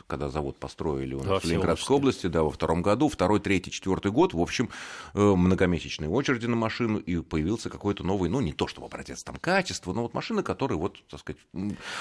когда 0.07 0.29
завод 0.29 0.57
построили 0.57 1.13
у 1.15 1.23
нас 1.23 1.43
в 1.43 1.45
Ленинградской 1.45 1.95
области, 1.95 2.27
да, 2.27 2.43
во 2.43 2.51
втором 2.51 2.81
году, 2.81 3.09
второй, 3.09 3.39
третий, 3.39 3.71
четвертый 3.71 4.11
год, 4.11 4.33
в 4.33 4.39
общем, 4.39 4.69
э, 5.13 5.19
многомесячные 5.19 6.09
очереди 6.09 6.45
на 6.45 6.55
машину, 6.55 6.99
и 6.99 7.21
появился 7.21 7.69
какой-то 7.69 8.03
новый, 8.03 8.29
ну, 8.29 8.41
не 8.41 8.53
то 8.53 8.67
чтобы 8.67 8.87
образец 8.87 9.23
там 9.23 9.35
качество, 9.37 9.93
но 9.93 10.03
вот 10.03 10.13
машина, 10.13 10.43
которая 10.43 10.77
вот, 10.77 10.97
так 11.09 11.19
сказать... 11.19 11.41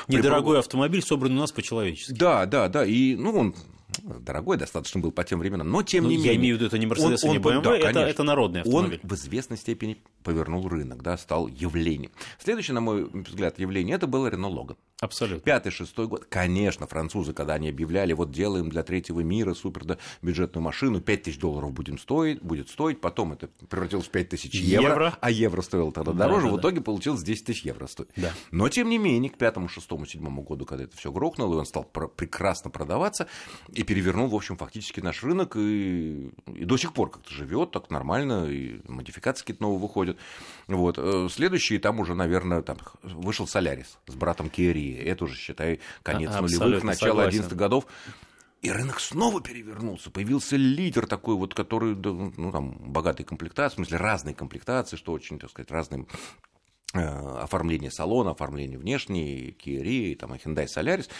Недорогой 0.08 0.54
припро... 0.54 0.58
автомобиль, 0.58 1.02
собран 1.02 1.36
у 1.36 1.40
нас 1.40 1.52
по-человечески. 1.52 2.12
Да, 2.12 2.46
да, 2.46 2.68
да, 2.68 2.84
и, 2.84 3.16
ну, 3.16 3.32
он 3.36 3.54
дорогой 4.02 4.56
достаточно 4.56 5.00
был 5.00 5.12
по 5.12 5.24
тем 5.24 5.38
временам, 5.38 5.70
но 5.70 5.82
тем 5.82 6.04
ну, 6.04 6.10
не 6.10 6.16
я 6.16 6.20
менее... 6.20 6.32
Я 6.32 6.38
имею 6.38 6.56
в 6.56 6.58
виду, 6.58 6.66
это 6.66 6.78
не 6.78 6.86
Mercedes, 6.86 7.20
он, 7.22 7.30
не 7.30 7.38
BMW, 7.38 7.62
да, 7.62 7.76
это, 7.76 8.00
это 8.00 8.22
народный 8.22 8.60
автомобиль. 8.62 9.00
Он 9.02 9.08
в 9.08 9.14
известной 9.14 9.56
степени 9.56 9.98
повернул 10.22 10.68
рынок, 10.68 11.02
да, 11.02 11.16
стал 11.16 11.48
явлением. 11.48 12.10
Следующее, 12.38 12.74
на 12.74 12.80
мой 12.80 13.04
взгляд, 13.04 13.58
явление 13.58 13.96
это 13.96 14.06
было 14.06 14.28
Рено 14.28 14.48
Логан. 14.48 14.76
Абсолютно. 15.00 15.40
Пятый, 15.40 15.70
шестой 15.70 16.06
год. 16.06 16.24
Конечно, 16.28 16.86
французы, 16.86 17.34
когда 17.34 17.54
они 17.54 17.68
объявляли, 17.68 18.12
вот 18.12 18.30
делаем 18.30 18.70
для 18.70 18.82
третьего 18.82 19.20
мира 19.20 19.52
супер 19.52 19.84
да, 19.84 19.98
бюджетную 20.22 20.62
машину, 20.62 21.00
5 21.00 21.22
тысяч 21.22 21.38
долларов 21.38 21.72
будем 21.72 21.98
стоить, 21.98 22.40
будет 22.42 22.70
стоить, 22.70 23.00
потом 23.00 23.32
это 23.32 23.48
превратилось 23.68 24.06
в 24.06 24.10
5 24.10 24.28
тысяч 24.30 24.54
евро, 24.54 24.88
евро, 24.88 25.18
а 25.20 25.30
евро 25.30 25.62
стоило 25.62 25.92
тогда 25.92 26.12
да, 26.12 26.24
дороже, 26.26 26.46
да, 26.46 26.52
в 26.52 26.60
итоге 26.60 26.76
да. 26.78 26.82
получилось 26.82 27.22
10 27.22 27.44
тысяч 27.44 27.62
евро 27.62 27.86
стоить. 27.86 28.08
Да. 28.16 28.32
Но, 28.50 28.68
тем 28.68 28.88
не 28.88 28.98
менее, 28.98 29.30
к 29.30 29.36
пятому, 29.36 29.68
шестому, 29.68 30.06
седьмому 30.06 30.42
году, 30.42 30.64
когда 30.64 30.84
это 30.84 30.96
все 30.96 31.12
грохнуло, 31.12 31.54
и 31.54 31.58
он 31.58 31.66
стал 31.66 31.84
прекрасно 31.84 32.70
продаваться 32.70 33.28
и 33.72 33.84
перевернул, 33.85 34.29
в 34.29 34.35
общем, 34.35 34.57
фактически 34.57 35.00
наш 35.00 35.23
рынок, 35.23 35.57
и, 35.57 36.31
и 36.47 36.64
до 36.64 36.76
сих 36.76 36.93
пор 36.93 37.11
как-то 37.11 37.33
живет 37.33 37.71
так 37.71 37.91
нормально, 37.91 38.47
и 38.47 38.81
модификации 38.88 39.43
какие-то 39.43 39.62
новые 39.62 39.81
выходят. 39.81 40.17
Вот. 40.67 40.99
Э, 40.99 41.29
следующий 41.31 41.79
там 41.79 42.00
уже, 42.00 42.14
наверное, 42.14 42.62
там 42.62 42.79
вышел 43.03 43.47
Солярис 43.47 43.99
с 44.07 44.14
братом 44.14 44.50
Керри. 44.50 44.95
Это 44.95 45.25
уже, 45.25 45.37
считай, 45.37 45.81
конец 46.03 46.31
а, 46.35 46.43
нулевых, 46.43 46.83
начало 46.83 47.29
11-х 47.29 47.55
годов. 47.55 47.87
И 48.64 48.71
рынок 48.71 48.99
снова 48.99 49.43
перевернулся. 49.43 50.11
Появился 50.11 50.57
лидер 50.57 51.07
такой 51.07 51.35
вот, 51.35 51.53
который, 51.53 51.95
ну, 51.95 52.50
там, 52.50 52.73
богатый 52.79 53.23
комплектации, 53.23 53.75
в 53.75 53.76
смысле, 53.76 53.99
разные 53.99 54.35
комплектации, 54.35 54.97
что 54.97 55.12
очень, 55.12 55.38
так 55.38 55.50
сказать, 55.50 55.71
разным 55.71 56.09
э, 56.95 56.99
оформление 56.99 57.91
салона, 57.91 58.31
оформление 58.31 58.79
Kia 58.79 59.83
Rio, 59.83 60.17
там, 60.17 60.33
Hyundai 60.33 60.64
Solaris. 60.64 61.11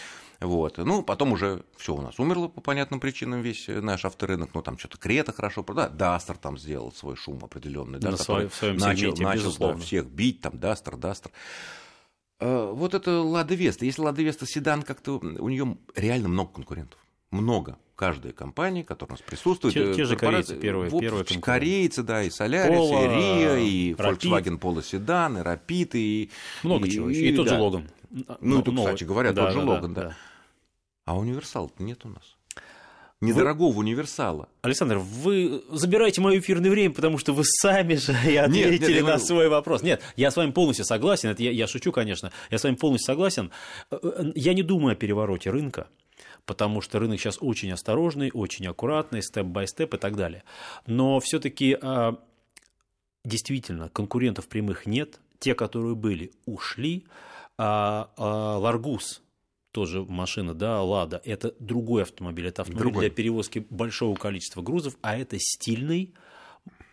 Вот. 0.44 0.78
Ну, 0.78 1.02
потом 1.02 1.32
уже 1.32 1.64
все 1.76 1.94
у 1.94 2.02
нас 2.02 2.20
умерло 2.20 2.48
по 2.48 2.60
понятным 2.60 3.00
причинам 3.00 3.40
весь 3.40 3.66
наш 3.66 4.04
авторынок. 4.04 4.50
Ну, 4.54 4.62
там 4.62 4.78
что-то 4.78 4.98
Крета 4.98 5.32
хорошо 5.32 5.62
продал. 5.62 5.90
Дастер 5.90 6.36
там 6.36 6.58
сделал 6.58 6.92
свой 6.92 7.16
шум 7.16 7.40
определенный. 7.42 7.98
Да, 7.98 8.10
На 8.10 8.16
в 8.16 8.20
своем 8.20 8.50
начал, 8.76 9.16
сегменте, 9.16 9.22
начал 9.22 9.54
да, 9.58 9.76
всех 9.78 10.06
бить, 10.06 10.42
там, 10.42 10.58
Дастер, 10.58 10.96
Дастер. 10.96 11.30
Вот 12.40 12.94
это 12.94 13.22
Лада 13.22 13.54
Веста. 13.54 13.86
Если 13.86 14.02
Лада 14.02 14.22
Веста 14.22 14.46
седан, 14.46 14.82
как-то 14.82 15.18
у 15.18 15.48
нее 15.48 15.78
реально 15.96 16.28
много 16.28 16.52
конкурентов. 16.52 17.00
Много. 17.30 17.78
Каждая 17.96 18.32
компания, 18.32 18.84
которая 18.84 19.14
у 19.14 19.18
нас 19.18 19.22
присутствует. 19.22 19.72
Те, 19.72 19.94
те 19.94 20.04
же 20.04 20.16
корейцы 20.16 20.56
первые. 20.56 20.90
В, 20.90 20.98
первые 20.98 21.24
корейцы, 21.24 22.02
да, 22.02 22.22
и 22.22 22.30
Солярис, 22.30 22.90
и 22.90 22.92
Рио, 22.92 23.56
и 23.56 23.92
Rapid. 23.92 24.18
Volkswagen 24.18 24.58
Polo 24.58 24.82
Sedan, 24.82 25.40
и 25.40 25.42
Rapid, 25.42 25.90
и... 25.94 26.30
Много 26.64 26.86
и, 26.86 26.90
чего 26.90 27.08
еще. 27.08 27.20
И, 27.20 27.32
и 27.32 27.36
тот 27.36 27.46
да. 27.46 27.54
же 27.54 27.60
Логан. 27.60 27.88
Ну, 28.40 28.60
это, 28.60 28.72
кстати 28.72 29.04
говоря, 29.04 29.32
да, 29.32 29.46
тот 29.46 29.52
же 29.52 29.60
да, 29.60 29.64
Логан, 29.64 29.94
да. 29.94 30.02
да. 30.02 30.16
А 31.04 31.16
универсал 31.16 31.70
нет 31.78 32.04
у 32.04 32.08
нас. 32.08 32.37
Недорогого 33.20 33.73
вы... 33.73 33.78
универсала. 33.78 34.49
Александр, 34.62 34.99
вы 34.99 35.62
забираете 35.70 36.20
мое 36.20 36.40
эфирное 36.40 36.70
время, 36.70 36.92
потому 36.92 37.18
что 37.18 37.32
вы 37.32 37.44
сами 37.44 37.94
же 37.94 38.12
и 38.12 38.37
ответили 38.37 38.78
нет, 38.78 38.88
нет, 38.88 39.04
на 39.04 39.18
свой 39.18 39.49
вопрос. 39.49 39.82
Нет, 39.82 40.02
я 40.16 40.30
с 40.30 40.37
вами 40.37 40.50
полностью 40.50 40.84
согласен. 40.84 41.30
Это 41.30 41.42
я, 41.42 41.50
я 41.50 41.66
шучу, 41.66 41.92
конечно. 41.92 42.32
Я 42.50 42.58
с 42.58 42.64
вами 42.64 42.75
полностью 42.75 43.06
согласен. 43.06 43.50
Э, 43.90 43.99
э, 44.02 44.32
я 44.34 44.54
не 44.54 44.62
думаю 44.62 44.92
о 44.92 44.96
перевороте 44.96 45.50
рынка 45.50 45.88
потому 46.46 46.80
что 46.80 46.99
рынок 46.99 47.18
сейчас 47.18 47.38
очень 47.40 47.73
осторожный, 47.73 48.30
очень 48.32 48.66
аккуратный, 48.66 49.23
степ-бай-степ 49.23 49.94
и 49.94 49.96
так 49.96 50.16
далее. 50.16 50.44
Но 50.87 51.20
все-таки 51.20 51.76
а, 51.80 52.18
действительно 53.25 53.88
конкурентов 53.88 54.49
прямых 54.49 54.87
нет. 54.87 55.20
Те, 55.38 55.54
которые 55.54 55.94
были, 55.94 56.32
ушли. 56.46 57.06
А, 57.56 58.11
а, 58.16 58.58
Ларгус, 58.58 59.23
тоже 59.74 60.04
машина, 60.04 60.54
да, 60.54 60.80
Лада, 60.82 61.20
это 61.24 61.52
другой 61.58 62.02
автомобиль, 62.02 62.46
это 62.46 62.62
автомобиль 62.62 62.84
другой. 62.84 63.00
для 63.00 63.10
перевозки 63.10 63.66
большого 63.70 64.14
количества 64.14 64.62
грузов, 64.62 64.96
а 65.02 65.16
это 65.16 65.36
стильный, 65.40 66.14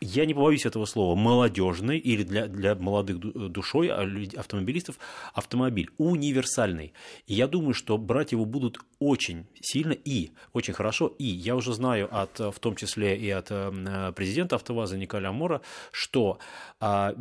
я 0.01 0.25
не 0.25 0.33
побоюсь 0.33 0.65
этого 0.65 0.85
слова, 0.85 1.15
молодежный 1.15 1.99
или 1.99 2.23
для, 2.23 2.47
для 2.47 2.73
молодых 2.75 3.19
душой 3.19 3.89
а 3.89 4.01
автомобилистов 4.35 4.97
автомобиль 5.33 5.91
универсальный. 5.99 6.93
И 7.27 7.35
я 7.35 7.47
думаю, 7.47 7.75
что 7.75 7.97
брать 7.99 8.31
его 8.31 8.45
будут 8.45 8.79
очень 8.99 9.45
сильно 9.61 9.93
и 9.93 10.31
очень 10.53 10.73
хорошо. 10.73 11.07
И 11.19 11.25
я 11.25 11.55
уже 11.55 11.73
знаю, 11.73 12.09
от, 12.11 12.39
в 12.39 12.59
том 12.59 12.75
числе 12.75 13.15
и 13.15 13.29
от 13.29 13.47
э, 13.51 14.11
президента 14.15 14.55
АвтоВАЗа 14.55 14.97
Николя 14.97 15.31
Мора, 15.31 15.61
что 15.91 16.39
а, 16.79 17.15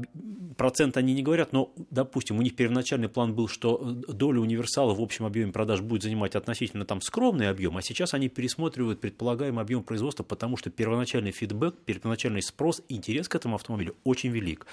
процент 0.56 0.96
они 0.96 1.12
не 1.12 1.22
говорят, 1.22 1.52
но, 1.52 1.72
допустим, 1.90 2.38
у 2.38 2.42
них 2.42 2.56
первоначальный 2.56 3.10
план 3.10 3.34
был, 3.34 3.46
что 3.46 3.76
доля 3.78 4.40
универсала 4.40 4.94
в 4.94 5.00
общем 5.02 5.26
объеме 5.26 5.52
продаж 5.52 5.82
будет 5.82 6.02
занимать 6.02 6.34
относительно 6.34 6.86
там 6.86 7.02
скромный 7.02 7.50
объем, 7.50 7.76
а 7.76 7.82
сейчас 7.82 8.14
они 8.14 8.30
пересматривают 8.30 9.00
предполагаемый 9.00 9.62
объем 9.62 9.82
производства, 9.82 10.22
потому 10.22 10.56
что 10.56 10.70
первоначальный 10.70 11.32
фидбэк, 11.32 11.74
первоначальный 11.84 12.40
спрос, 12.40 12.69
интерес 12.88 13.28
к 13.28 13.34
этому 13.34 13.56
автомобилю 13.56 13.96
очень 14.04 14.30
велик. 14.30 14.66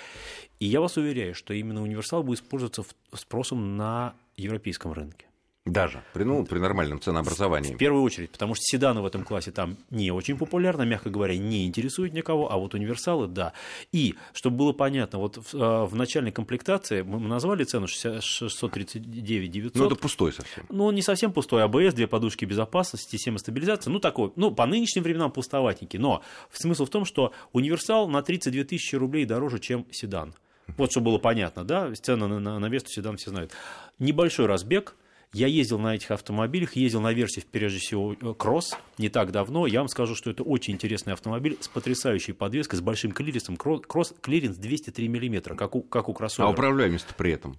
И 0.60 0.66
я 0.66 0.82
вас 0.82 0.98
уверяю, 0.98 1.34
что 1.34 1.54
именно 1.54 1.82
универсал 1.82 2.24
будет 2.24 2.40
использоваться 2.40 2.84
спросом 3.14 3.78
на 3.78 4.16
европейском 4.36 4.92
рынке. 4.94 5.26
Даже 5.68 6.02
при, 6.14 6.24
ну, 6.24 6.46
при 6.46 6.60
нормальном 6.60 7.02
ценообразовании. 7.02 7.74
В 7.74 7.78
первую 7.78 8.04
очередь, 8.04 8.32
потому 8.32 8.56
что 8.56 8.64
седаны 8.64 9.02
в 9.02 9.06
этом 9.06 9.24
классе 9.24 9.52
там 9.52 9.78
не 9.90 10.12
очень 10.12 10.38
популярны, 10.38 10.86
мягко 10.86 11.10
говоря, 11.10 11.38
не 11.38 11.68
интересуют 11.68 12.14
никого, 12.14 12.52
а 12.52 12.58
вот 12.58 12.74
универсалы– 12.74 13.28
да. 13.38 13.54
И, 13.92 14.16
чтобы 14.34 14.58
было 14.58 14.74
понятно, 14.74 15.20
вот 15.20 15.38
в, 15.38 15.54
а, 15.54 15.86
в 15.86 15.96
начальной 15.96 16.32
комплектации 16.32 17.02
мы 17.02 17.20
назвали 17.20 17.64
цену 17.64 17.88
639 17.88 19.52
900. 19.52 19.76
Ну, 19.76 19.86
это 19.86 19.96
пустой 19.96 20.34
совсем. 20.34 20.66
Ну, 20.70 20.86
он 20.86 20.96
не 20.96 21.02
совсем 21.02 21.34
пустой. 21.34 21.64
АБС, 21.64 21.94
две 21.94 22.08
подушки 22.08 22.46
безопасности, 22.46 23.18
система 23.18 23.38
стабилизации. 23.38 23.90
Ну, 23.90 24.00
такой, 24.00 24.32
ну, 24.36 24.52
по 24.52 24.66
нынешним 24.66 25.04
временам 25.04 25.32
пустоватненький. 25.32 26.00
Но 26.00 26.24
смысл 26.52 26.86
в 26.86 26.90
том, 26.90 27.06
что 27.06 27.34
универсал 27.52 28.08
на 28.08 28.22
32 28.22 28.64
тысячи 28.64 28.96
рублей 28.96 29.26
дороже, 29.26 29.60
чем 29.60 29.86
седан. 29.92 30.34
Вот, 30.78 30.92
чтобы 30.92 31.12
было 31.12 31.18
понятно, 31.18 31.64
да, 31.64 31.94
цены 31.96 32.28
на, 32.28 32.40
на, 32.40 32.60
на 32.60 32.66
Весту 32.68 32.90
седан 32.90 33.18
все 33.18 33.30
знают. 33.30 33.52
Небольшой 34.00 34.46
разбег– 34.46 34.96
я 35.34 35.48
ездил 35.48 35.80
на 35.80 35.96
этих 35.96 36.12
автомобилях, 36.12 36.76
ездил 36.76 37.02
на 37.02 37.14
версии, 37.14 37.44
прежде 37.52 37.80
всего, 37.80 38.14
э, 38.14 38.34
кросс 38.38 38.76
не 38.98 39.10
так 39.10 39.32
давно. 39.32 39.68
Я 39.68 39.80
вам 39.80 39.88
скажу, 39.88 40.16
что 40.16 40.30
это 40.30 40.44
очень 40.44 40.74
интересный 40.74 41.14
автомобиль 41.14 41.58
с 41.60 41.68
потрясающей 41.68 42.34
подвеской, 42.34 42.78
с 42.78 42.82
большим 42.82 43.12
клиренсом. 43.12 43.58
Кросс 43.58 44.14
клиренс 44.22 44.58
203 44.58 45.08
мм, 45.10 45.56
как 45.56 45.76
у, 45.76 45.82
как 45.82 46.10
у 46.10 46.14
кроссовера. 46.14 46.50
А 46.50 46.52
управляемость 46.52 47.08
при 47.18 47.34
этом? 47.34 47.58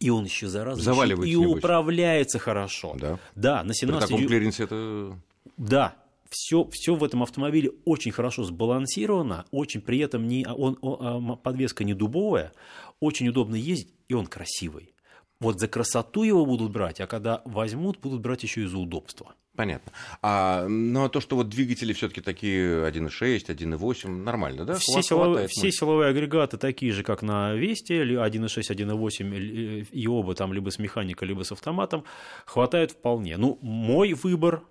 И 0.00 0.10
он 0.10 0.24
еще, 0.24 0.48
зараза, 0.48 0.90
еще 0.90 1.30
и 1.30 1.36
управляется 1.36 2.38
хорошо. 2.38 2.94
Да, 2.98 3.18
да 3.34 3.64
на 3.64 3.74
17... 3.74 4.08
При 4.08 4.14
таком 4.14 4.28
клиренсе 4.28 4.64
это... 4.64 5.18
Да, 5.56 5.96
все, 6.30 6.68
все 6.72 6.94
в 6.94 7.04
этом 7.04 7.22
автомобиле 7.22 7.70
очень 7.84 8.12
хорошо 8.12 8.44
сбалансировано, 8.44 9.46
очень 9.50 9.80
при 9.80 9.98
этом 9.98 10.26
не, 10.26 10.46
он, 10.46 10.78
он, 10.80 11.32
а, 11.32 11.36
подвеска 11.36 11.84
не 11.84 11.94
дубовая, 11.94 12.52
очень 13.00 13.28
удобно 13.28 13.54
ездить, 13.54 13.92
и 14.08 14.14
он 14.14 14.26
красивый. 14.26 14.93
Вот 15.40 15.60
за 15.60 15.68
красоту 15.68 16.22
его 16.22 16.46
будут 16.46 16.72
брать, 16.72 17.00
а 17.00 17.06
когда 17.06 17.42
возьмут, 17.44 17.98
будут 18.00 18.20
брать 18.20 18.42
еще 18.42 18.62
и 18.62 18.66
за 18.66 18.78
удобство. 18.78 19.34
Понятно. 19.56 19.92
А, 20.20 20.66
ну, 20.66 21.04
а 21.04 21.08
то, 21.08 21.20
что 21.20 21.36
вот 21.36 21.48
двигатели 21.48 21.92
все-таки 21.92 22.20
такие 22.20 22.88
1.6, 22.88 23.46
1.8, 23.46 24.08
нормально, 24.08 24.64
да? 24.64 24.74
Все, 24.74 25.00
силовые, 25.00 25.46
все 25.48 25.70
силовые 25.70 26.10
агрегаты 26.10 26.56
такие 26.56 26.92
же, 26.92 27.04
как 27.04 27.22
на 27.22 27.54
Весте, 27.54 28.02
1.6, 28.02 28.62
1.8, 28.70 29.88
и 29.92 30.06
оба 30.08 30.34
там 30.34 30.52
либо 30.52 30.70
с 30.70 30.80
механикой, 30.80 31.28
либо 31.28 31.44
с 31.44 31.52
автоматом, 31.52 32.04
хватает 32.46 32.90
вполне. 32.90 33.36
Ну, 33.36 33.58
мой 33.62 34.14
выбор 34.14 34.64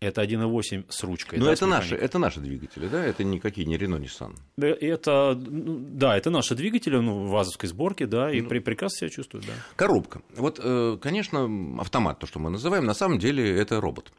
это 0.00 0.22
1.8 0.22 0.84
с 0.88 1.02
ручкой. 1.02 1.38
Но 1.38 1.46
да, 1.46 1.52
это, 1.52 1.66
наши, 1.66 1.94
это 1.94 2.18
наши 2.18 2.40
двигатели, 2.40 2.88
да? 2.88 3.04
Это 3.04 3.24
никакие 3.24 3.66
не 3.66 3.76
Renault, 3.76 4.02
Nissan. 4.02 4.34
Это, 4.56 5.34
ну, 5.34 5.78
да, 5.78 6.16
это 6.16 6.30
наши 6.30 6.54
двигатели, 6.54 6.96
ну, 6.96 7.28
вазовской 7.28 7.68
сборки, 7.68 8.04
да, 8.04 8.30
и 8.30 8.40
ну, 8.40 8.48
прекрасно 8.48 8.98
себя 8.98 9.10
чувствуют, 9.10 9.46
да. 9.46 9.52
Коробка. 9.76 10.22
Вот, 10.36 10.60
э, 10.62 10.98
конечно, 11.00 11.48
автомат, 11.78 12.18
то, 12.18 12.26
что 12.26 12.38
мы 12.38 12.50
называем, 12.50 12.84
на 12.84 12.94
самом 12.94 13.18
деле 13.18 13.58
это 13.58 13.80
робот. 13.80 14.12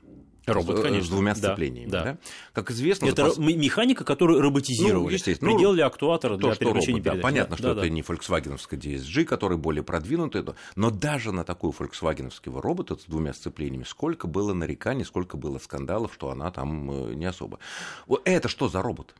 Робот, 0.45 0.77
с, 0.77 0.81
конечно. 0.81 1.07
С 1.07 1.09
двумя 1.09 1.35
сцеплениями. 1.35 1.89
Да, 1.89 2.03
да. 2.03 2.17
Как 2.53 2.71
известно... 2.71 3.07
Это 3.07 3.29
запас... 3.29 3.37
механика, 3.37 4.03
которую 4.03 4.41
роботизировали. 4.41 5.03
Ну, 5.03 5.09
естественно. 5.09 5.51
Приделали 5.51 5.81
ну, 5.81 5.87
актуатор 5.87 6.37
для 6.37 6.55
переключения 6.55 7.03
робот, 7.03 7.17
Да, 7.17 7.21
понятно, 7.21 7.55
да, 7.55 7.57
что 7.57 7.67
да, 7.67 7.71
это 7.71 7.81
да. 7.81 7.89
не 7.89 8.01
фольксвагеновская 8.01 8.79
DSG, 8.79 9.25
который 9.25 9.57
более 9.57 9.83
продвинутый. 9.83 10.43
Но 10.75 10.89
даже 10.91 11.31
на 11.31 11.43
такую 11.43 11.71
фольксвагеновского 11.71 12.61
робота 12.61 12.95
с 12.95 13.05
двумя 13.05 13.33
сцеплениями 13.33 13.83
сколько 13.83 14.27
было 14.27 14.53
нареканий, 14.53 15.05
сколько 15.05 15.37
было 15.37 15.57
скандалов, 15.59 16.13
что 16.13 16.29
она 16.29 16.51
там 16.51 16.91
э, 16.91 17.13
не 17.15 17.25
особо. 17.25 17.59
Это 18.23 18.47
что 18.47 18.69
за 18.69 18.81
робот? 18.81 19.15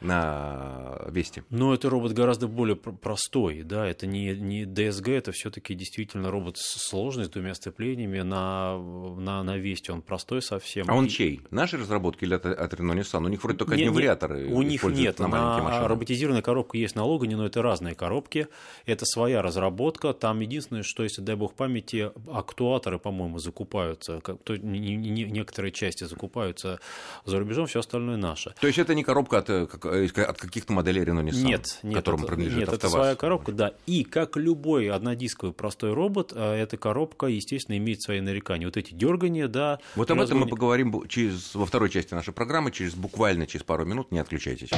На 0.00 0.98
Весте. 1.08 1.44
Но 1.50 1.74
это 1.74 1.90
робот 1.90 2.12
гораздо 2.12 2.48
более 2.48 2.76
простой, 2.76 3.62
да, 3.62 3.86
это 3.86 4.06
не, 4.06 4.34
не 4.34 4.64
DSG, 4.64 5.16
это 5.16 5.32
все-таки 5.32 5.74
действительно 5.74 6.30
робот 6.30 6.56
сложный, 6.58 7.26
с 7.26 7.28
двумя 7.28 7.54
сцеплениями, 7.54 8.20
на, 8.20 8.78
на, 8.78 9.42
на 9.42 9.56
Весте 9.56 9.92
он 9.92 10.02
простой 10.02 10.42
совсем. 10.42 10.86
А 10.88 10.94
он 10.94 11.06
И... 11.06 11.08
чей? 11.08 11.42
Наши 11.50 11.76
разработки 11.76 12.24
или 12.24 12.34
от, 12.34 12.46
от 12.46 12.74
Renault 12.74 13.00
Nissan? 13.00 13.24
У 13.24 13.28
них 13.28 13.42
вроде 13.42 13.58
только 13.58 13.76
не, 13.76 13.82
одни 13.82 13.94
вариаторы 13.94 14.46
У 14.46 14.62
них 14.62 14.82
нет, 14.84 15.18
на, 15.18 15.28
на 15.28 15.88
роботизированной 15.88 16.42
коробке 16.42 16.80
есть 16.80 16.96
на 16.96 17.04
Логане, 17.04 17.36
но 17.36 17.46
это 17.46 17.62
разные 17.62 17.94
коробки, 17.94 18.48
это 18.86 19.04
своя 19.04 19.42
разработка, 19.42 20.12
там 20.12 20.40
единственное, 20.40 20.82
что 20.82 21.02
если, 21.02 21.20
дай 21.20 21.36
бог 21.36 21.54
памяти, 21.54 22.10
актуаторы, 22.32 22.98
по-моему, 22.98 23.38
закупаются, 23.38 24.20
то, 24.20 24.56
не, 24.56 24.96
не, 24.96 25.24
некоторые 25.24 25.72
части 25.72 26.04
закупаются 26.04 26.80
за 27.24 27.38
рубежом, 27.38 27.66
все 27.66 27.80
остальное 27.80 28.16
наше. 28.16 28.54
То 28.60 28.66
есть 28.66 28.78
это 28.78 28.94
не 28.94 29.04
коробка 29.04 29.38
от, 29.38 29.46
как 29.46 29.89
от 29.90 30.38
каких-то 30.38 30.72
моделей 30.72 31.02
Renault 31.02 31.28
Nissan, 31.28 31.42
нет, 31.42 31.78
нет, 31.82 31.94
которым 31.94 32.20
это, 32.20 32.28
принадлежит 32.28 32.58
нет, 32.58 32.68
АвтоВАЗ. 32.68 32.94
это 32.94 33.02
своя 33.02 33.14
коробка, 33.16 33.52
да. 33.52 33.72
И 33.86 34.04
как 34.04 34.36
любой 34.36 34.90
однодисковый 34.90 35.52
простой 35.52 35.92
робот, 35.92 36.32
эта 36.32 36.76
коробка, 36.76 37.26
естественно, 37.26 37.76
имеет 37.76 38.02
свои 38.02 38.20
нарекания. 38.20 38.66
Вот 38.66 38.76
эти 38.76 38.94
дергания, 38.94 39.48
да. 39.48 39.78
Вот 39.96 40.10
об 40.10 40.20
этом 40.20 40.38
мы 40.38 40.46
поговорим 40.46 41.06
через, 41.08 41.54
во 41.54 41.66
второй 41.66 41.90
части 41.90 42.14
нашей 42.14 42.32
программы, 42.32 42.70
через 42.70 42.94
буквально 42.94 43.46
через 43.46 43.64
пару 43.64 43.84
минут. 43.84 44.12
Не 44.12 44.18
отключайтесь. 44.18 44.70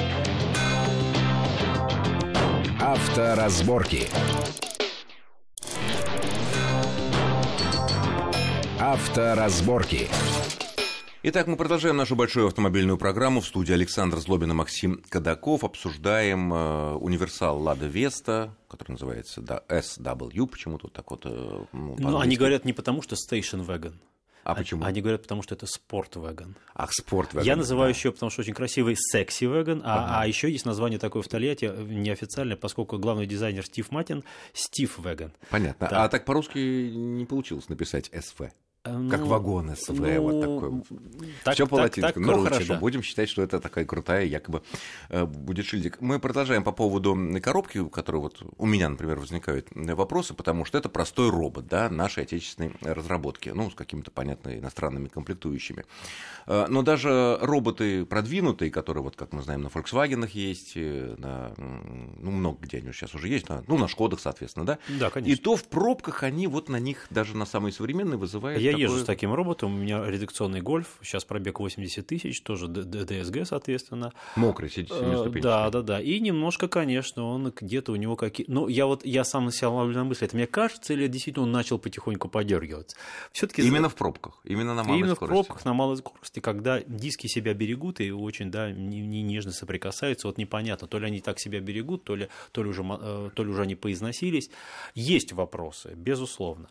Авторазборки. 2.80 4.08
Авторазборки. 8.80 10.08
Итак, 11.24 11.46
мы 11.46 11.56
продолжаем 11.56 11.96
нашу 11.96 12.16
большую 12.16 12.48
автомобильную 12.48 12.98
программу. 12.98 13.40
В 13.40 13.46
студии 13.46 13.72
Александр 13.72 14.18
Злобин 14.18 14.50
и 14.50 14.54
Максим 14.54 15.00
Кадаков. 15.08 15.62
Обсуждаем 15.62 16.52
э, 16.52 16.94
универсал 16.94 17.62
Лада 17.62 17.86
Веста, 17.86 18.56
который 18.68 18.92
называется 18.92 19.40
да, 19.40 19.62
SW. 19.68 20.48
Почему 20.48 20.78
тут 20.78 20.92
так 20.92 21.08
вот? 21.12 21.24
Э, 21.24 21.64
ну, 21.70 21.94
ну 21.96 22.18
они 22.18 22.36
говорят 22.36 22.64
не 22.64 22.72
потому, 22.72 23.02
что 23.02 23.14
Station 23.14 23.64
Wagon. 23.64 23.94
А 24.42 24.56
почему? 24.56 24.84
Они 24.84 25.00
говорят, 25.00 25.22
потому 25.22 25.44
что 25.44 25.54
это 25.54 25.66
спорт-вагон. 25.66 26.56
Ах, 26.74 26.92
спорт-вагон. 26.92 27.46
Я 27.46 27.54
называю 27.54 27.92
да. 27.92 27.96
еще, 27.96 28.10
потому 28.10 28.30
что 28.30 28.40
очень 28.40 28.54
красивый 28.54 28.96
секси-вагон, 28.96 29.82
а, 29.84 30.04
ага. 30.04 30.20
а 30.22 30.26
еще 30.26 30.50
есть 30.50 30.66
название 30.66 30.98
такое 30.98 31.22
в 31.22 31.28
Тольятти, 31.28 31.66
неофициальное, 31.66 32.56
поскольку 32.56 32.98
главный 32.98 33.26
дизайнер 33.26 33.64
Стив 33.64 33.88
Матин, 33.92 34.24
Стив 34.54 34.98
Вагон. 34.98 35.30
Понятно. 35.50 35.86
Да. 35.88 36.02
А 36.02 36.08
так 36.08 36.24
по-русски 36.24 36.58
не 36.58 37.26
получилось 37.26 37.68
написать 37.68 38.08
Как 38.84 39.20
ну, 39.20 39.26
вагон 39.26 39.76
СВ, 39.76 39.92
ну, 39.92 40.22
вот 40.22 40.40
такой. 40.40 40.98
Так, 41.44 41.54
Все 41.54 41.68
по 41.68 41.76
латински. 41.76 42.18
Ну, 42.18 42.32
круче, 42.32 42.48
хорошо, 42.48 42.74
да. 42.74 42.80
будем 42.80 43.04
считать, 43.04 43.28
что 43.28 43.40
это 43.40 43.60
такая 43.60 43.84
крутая 43.84 44.24
якобы 44.24 44.64
э, 45.08 45.24
будет 45.24 45.66
шильдик. 45.66 46.00
Мы 46.00 46.18
продолжаем 46.18 46.64
по 46.64 46.72
поводу 46.72 47.16
коробки, 47.40 47.88
которая 47.90 48.22
вот 48.22 48.42
у 48.58 48.66
меня, 48.66 48.88
например, 48.88 49.20
возникают 49.20 49.68
вопросы, 49.72 50.34
потому 50.34 50.64
что 50.64 50.78
это 50.78 50.88
простой 50.88 51.30
робот, 51.30 51.68
да, 51.68 51.88
нашей 51.90 52.24
отечественной 52.24 52.72
разработки, 52.80 53.50
ну, 53.50 53.70
с 53.70 53.74
какими-то, 53.76 54.10
понятно, 54.10 54.58
иностранными 54.58 55.06
комплектующими. 55.06 55.84
Э, 56.48 56.66
но 56.68 56.82
даже 56.82 57.38
роботы 57.40 58.04
продвинутые, 58.04 58.72
которые, 58.72 59.04
вот 59.04 59.14
как 59.14 59.32
мы 59.32 59.42
знаем, 59.42 59.62
на 59.62 59.68
Volkswagen 59.68 60.28
есть, 60.32 60.72
э, 60.74 61.14
на, 61.18 61.52
ну, 61.56 62.32
много 62.32 62.58
где 62.62 62.78
они 62.78 62.90
сейчас 62.90 63.14
уже 63.14 63.28
есть, 63.28 63.48
на, 63.48 63.62
ну, 63.68 63.78
на 63.78 63.86
Шкодах, 63.86 64.18
соответственно, 64.18 64.66
да? 64.66 64.78
Да, 64.88 65.10
конечно. 65.10 65.32
И 65.32 65.36
то 65.36 65.54
в 65.54 65.62
пробках 65.62 66.24
они 66.24 66.48
вот 66.48 66.68
на 66.68 66.80
них, 66.80 67.06
даже 67.10 67.36
на 67.36 67.46
самые 67.46 67.72
современные, 67.72 68.18
вызывают 68.18 68.60
Я 68.60 68.71
такой... 68.72 68.82
езжу 68.82 68.98
с 68.98 69.04
таким 69.04 69.32
роботом, 69.32 69.74
у 69.74 69.78
меня 69.78 70.04
редакционный 70.04 70.60
гольф, 70.60 70.98
сейчас 71.02 71.24
пробег 71.24 71.60
80 71.60 72.06
тысяч, 72.06 72.42
тоже 72.42 72.68
ДСГ, 72.68 73.46
соответственно. 73.46 74.12
Мокрый, 74.36 74.70
семиступенчатый. 74.70 75.40
Э, 75.40 75.42
да, 75.42 75.70
да, 75.70 75.82
да. 75.82 76.00
И 76.00 76.20
немножко, 76.20 76.68
конечно, 76.68 77.24
он 77.24 77.52
где-то 77.54 77.92
у 77.92 77.96
него 77.96 78.16
какие... 78.16 78.46
Ну, 78.48 78.68
я 78.68 78.86
вот, 78.86 79.04
я 79.04 79.24
сам 79.24 79.50
себя 79.50 79.70
ловлю 79.70 79.94
на 79.94 80.04
мысли, 80.04 80.26
это 80.26 80.36
мне 80.36 80.46
кажется, 80.46 80.92
или 80.92 81.06
действительно 81.06 81.44
он 81.44 81.52
начал 81.52 81.78
потихоньку 81.78 82.28
подергиваться? 82.28 82.96
Все-таки... 83.32 83.62
Именно 83.62 83.88
в 83.88 83.94
пробках, 83.94 84.40
именно 84.44 84.74
на 84.74 84.84
малой 84.84 84.98
именно 84.98 85.14
скорости. 85.14 85.34
Именно 85.34 85.42
в 85.42 85.46
пробках, 85.46 85.64
на 85.64 85.74
малой 85.74 85.96
скорости, 85.96 86.40
когда 86.40 86.80
диски 86.80 87.26
себя 87.26 87.54
берегут 87.54 88.00
и 88.00 88.10
очень, 88.10 88.50
да, 88.50 88.70
не, 88.70 89.00
не 89.00 89.22
нежно 89.22 89.52
соприкасаются, 89.52 90.26
вот 90.26 90.38
непонятно, 90.38 90.86
то 90.86 90.98
ли 90.98 91.06
они 91.06 91.20
так 91.20 91.38
себя 91.38 91.60
берегут, 91.60 92.04
то 92.04 92.16
ли, 92.16 92.28
то 92.52 92.62
ли, 92.62 92.68
уже, 92.68 92.82
э, 92.82 93.30
то 93.34 93.44
ли 93.44 93.50
уже 93.50 93.62
они 93.62 93.74
поизносились. 93.74 94.50
Есть 94.94 95.32
вопросы, 95.32 95.92
безусловно. 95.94 96.68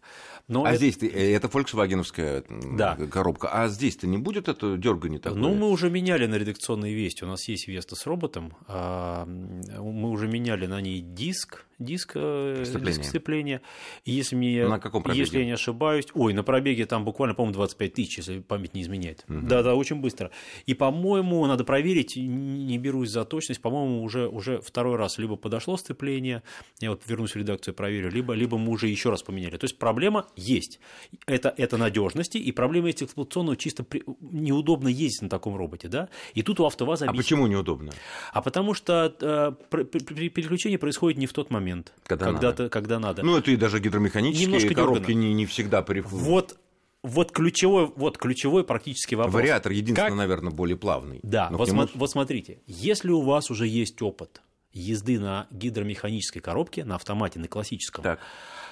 Но 0.47 0.63
а 0.63 0.69
это... 0.69 0.77
здесь 0.77 0.97
э, 1.01 1.33
это 1.33 1.49
фольксвагеновская 1.91 2.43
да. 2.77 2.95
коробка. 2.95 3.49
А 3.51 3.67
здесь-то 3.67 4.07
не 4.07 4.17
будет 4.17 4.47
это 4.47 4.77
дергание 4.77 5.19
такое? 5.19 5.39
Ну, 5.39 5.53
мы 5.53 5.69
уже 5.69 5.89
меняли 5.89 6.25
на 6.25 6.35
редакционной 6.35 6.93
вести. 6.93 7.23
У 7.23 7.27
нас 7.27 7.47
есть 7.47 7.67
Веста 7.67 7.95
с 7.95 8.05
роботом. 8.05 8.53
А, 8.67 9.25
мы 9.25 10.09
уже 10.09 10.27
меняли 10.27 10.65
на 10.65 10.81
ней 10.81 11.01
диск, 11.01 11.65
диск, 11.83 12.13
э, 12.15 12.63
диск 12.83 13.03
сцепления. 13.03 13.61
Если, 14.05 14.35
мне, 14.35 14.67
на 14.67 14.79
каком 14.79 15.03
пробеге? 15.03 15.21
если 15.21 15.39
я 15.39 15.45
не 15.45 15.51
ошибаюсь... 15.51 16.05
Ой, 16.13 16.33
на 16.33 16.43
пробеге 16.43 16.85
там 16.85 17.05
буквально, 17.05 17.35
по-моему, 17.35 17.53
25 17.53 17.93
тысяч, 17.93 18.17
если 18.17 18.39
память 18.39 18.73
не 18.73 18.81
изменяет. 18.81 19.23
Да-да, 19.27 19.73
угу. 19.73 19.81
очень 19.81 19.97
быстро. 19.97 20.31
И, 20.65 20.73
по-моему, 20.73 21.45
надо 21.45 21.63
проверить, 21.63 22.15
не 22.15 22.77
берусь 22.77 23.09
за 23.09 23.25
точность, 23.25 23.61
по-моему, 23.61 24.03
уже, 24.03 24.27
уже 24.27 24.61
второй 24.61 24.97
раз 24.97 25.17
либо 25.17 25.35
подошло 25.35 25.77
сцепление, 25.77 26.43
я 26.79 26.91
вот 26.91 27.01
вернусь 27.07 27.31
в 27.31 27.35
редакцию, 27.35 27.73
проверю, 27.73 28.09
либо, 28.09 28.33
либо 28.33 28.57
мы 28.57 28.71
уже 28.71 28.87
еще 28.87 29.09
раз 29.09 29.23
поменяли. 29.23 29.57
То 29.57 29.65
есть 29.65 29.77
проблема 29.77 30.27
есть. 30.35 30.79
Это, 31.25 31.53
это 31.57 31.77
надежности, 31.77 32.37
и 32.37 32.51
проблема 32.51 32.87
есть 32.87 33.03
эксплуатационного, 33.03 33.57
чисто 33.57 33.83
при... 33.83 34.03
неудобно 34.19 34.87
ездить 34.87 35.23
на 35.23 35.29
таком 35.29 35.55
роботе, 35.55 35.87
да? 35.87 36.09
И 36.33 36.43
тут 36.43 36.59
у 36.59 36.65
АвтоВАЗа... 36.65 37.05
А 37.07 37.13
почему 37.13 37.47
неудобно? 37.47 37.91
А 38.33 38.41
потому 38.41 38.73
что 38.73 39.13
э, 39.19 39.51
переключение 39.71 40.77
происходит 40.77 41.17
не 41.17 41.27
в 41.27 41.33
тот 41.33 41.49
момент, 41.49 41.70
когда, 42.05 42.25
когда, 42.25 42.47
надо. 42.47 42.69
когда 42.69 42.99
надо. 42.99 43.23
Ну, 43.23 43.37
это 43.37 43.51
и 43.51 43.55
даже 43.55 43.79
гидромеханические 43.79 44.47
Немножко 44.47 44.73
коробки 44.73 45.11
не, 45.11 45.33
не 45.33 45.45
всегда... 45.45 45.83
Вот 45.83 46.57
вот 47.03 47.31
ключевой, 47.31 47.91
вот 47.95 48.19
ключевой 48.19 48.63
практически 48.63 49.15
вопрос. 49.15 49.33
Вариатор 49.33 49.71
единственный, 49.71 50.09
как... 50.09 50.15
наверное, 50.15 50.51
более 50.51 50.77
плавный. 50.77 51.19
Да, 51.23 51.49
вот, 51.51 51.67
см... 51.67 51.91
вот 51.95 52.11
смотрите, 52.11 52.59
если 52.67 53.09
у 53.09 53.21
вас 53.21 53.49
уже 53.49 53.65
есть 53.65 53.99
опыт 54.03 54.41
езды 54.71 55.19
на 55.19 55.47
гидромеханической 55.49 56.41
коробке, 56.41 56.85
на 56.85 56.95
автомате, 56.95 57.39
на 57.39 57.47
классическом, 57.47 58.03
так 58.03 58.19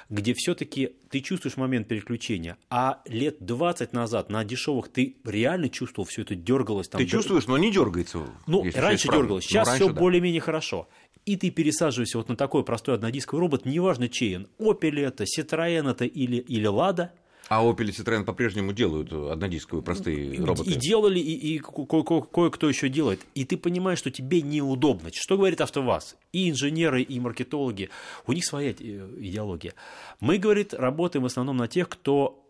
где 0.10 0.34
все-таки 0.34 0.96
ты 1.10 1.22
чувствуешь 1.22 1.58
момент 1.58 1.88
переключения, 1.88 2.58
а 2.70 3.02
лет 3.06 3.38
20 3.40 3.94
назад 3.94 4.30
на 4.30 4.44
дешевых 4.44 4.90
ты 4.90 5.18
реально 5.24 5.70
чувствовал 5.70 6.08
все 6.08 6.24
это 6.24 6.36
дергалось. 6.36 6.90
Там, 6.90 7.00
ты 7.00 7.06
дер... 7.06 7.20
чувствуешь, 7.20 7.48
но 7.48 7.58
не 7.58 7.72
дергается. 7.72 8.26
Ну, 8.48 8.66
раньше 8.76 9.08
дергалось, 9.08 9.46
сейчас 9.46 9.68
ну, 9.68 9.76
все 9.76 9.88
да. 9.88 9.94
более-менее 9.94 10.42
хорошо. 10.42 10.90
И 11.26 11.36
ты 11.36 11.52
пересаживаешься 11.52 12.18
вот 12.18 12.30
на 12.30 12.36
такой 12.36 12.64
простой 12.64 12.96
однодисковый 12.96 13.42
робот, 13.42 13.66
неважно 13.66 14.10
чей 14.10 14.38
он, 14.38 14.48
Opel 14.58 15.00
это, 15.00 15.26
Citroёn 15.26 15.92
это 15.92 16.06
или, 16.06 16.38
или 16.38 16.70
Lada– 16.70 17.10
а 17.50 17.64
Opel 17.64 17.90
и 17.90 17.92
Citroёn 17.92 18.24
по-прежнему 18.24 18.74
делают 18.74 19.12
однодисковые 19.12 19.84
простые 19.84 20.40
роботы. 20.40 20.70
И 20.70 20.76
делали, 20.76 21.20
и, 21.20 21.56
и 21.56 21.60
кое-кто 21.60 22.70
еще 22.70 22.90
делает. 22.90 23.22
И 23.34 23.44
ты 23.44 23.58
понимаешь, 23.58 23.98
что 23.98 24.12
тебе 24.12 24.44
неудобно. 24.44 25.10
Что 25.12 25.36
говорит 25.36 25.60
АвтоВАЗ? 25.60 26.16
И 26.32 26.52
инженеры, 26.52 27.02
и 27.02 27.20
маркетологи. 27.20 27.90
У 28.28 28.34
них 28.34 28.46
своя 28.46 28.70
э, 28.70 28.74
идеология. 29.18 29.74
Мы, 30.20 30.38
говорит, 30.38 30.76
работаем 30.76 31.24
в 31.24 31.26
основном 31.26 31.58
на 31.58 31.68
тех, 31.68 31.90
кто 31.90 32.46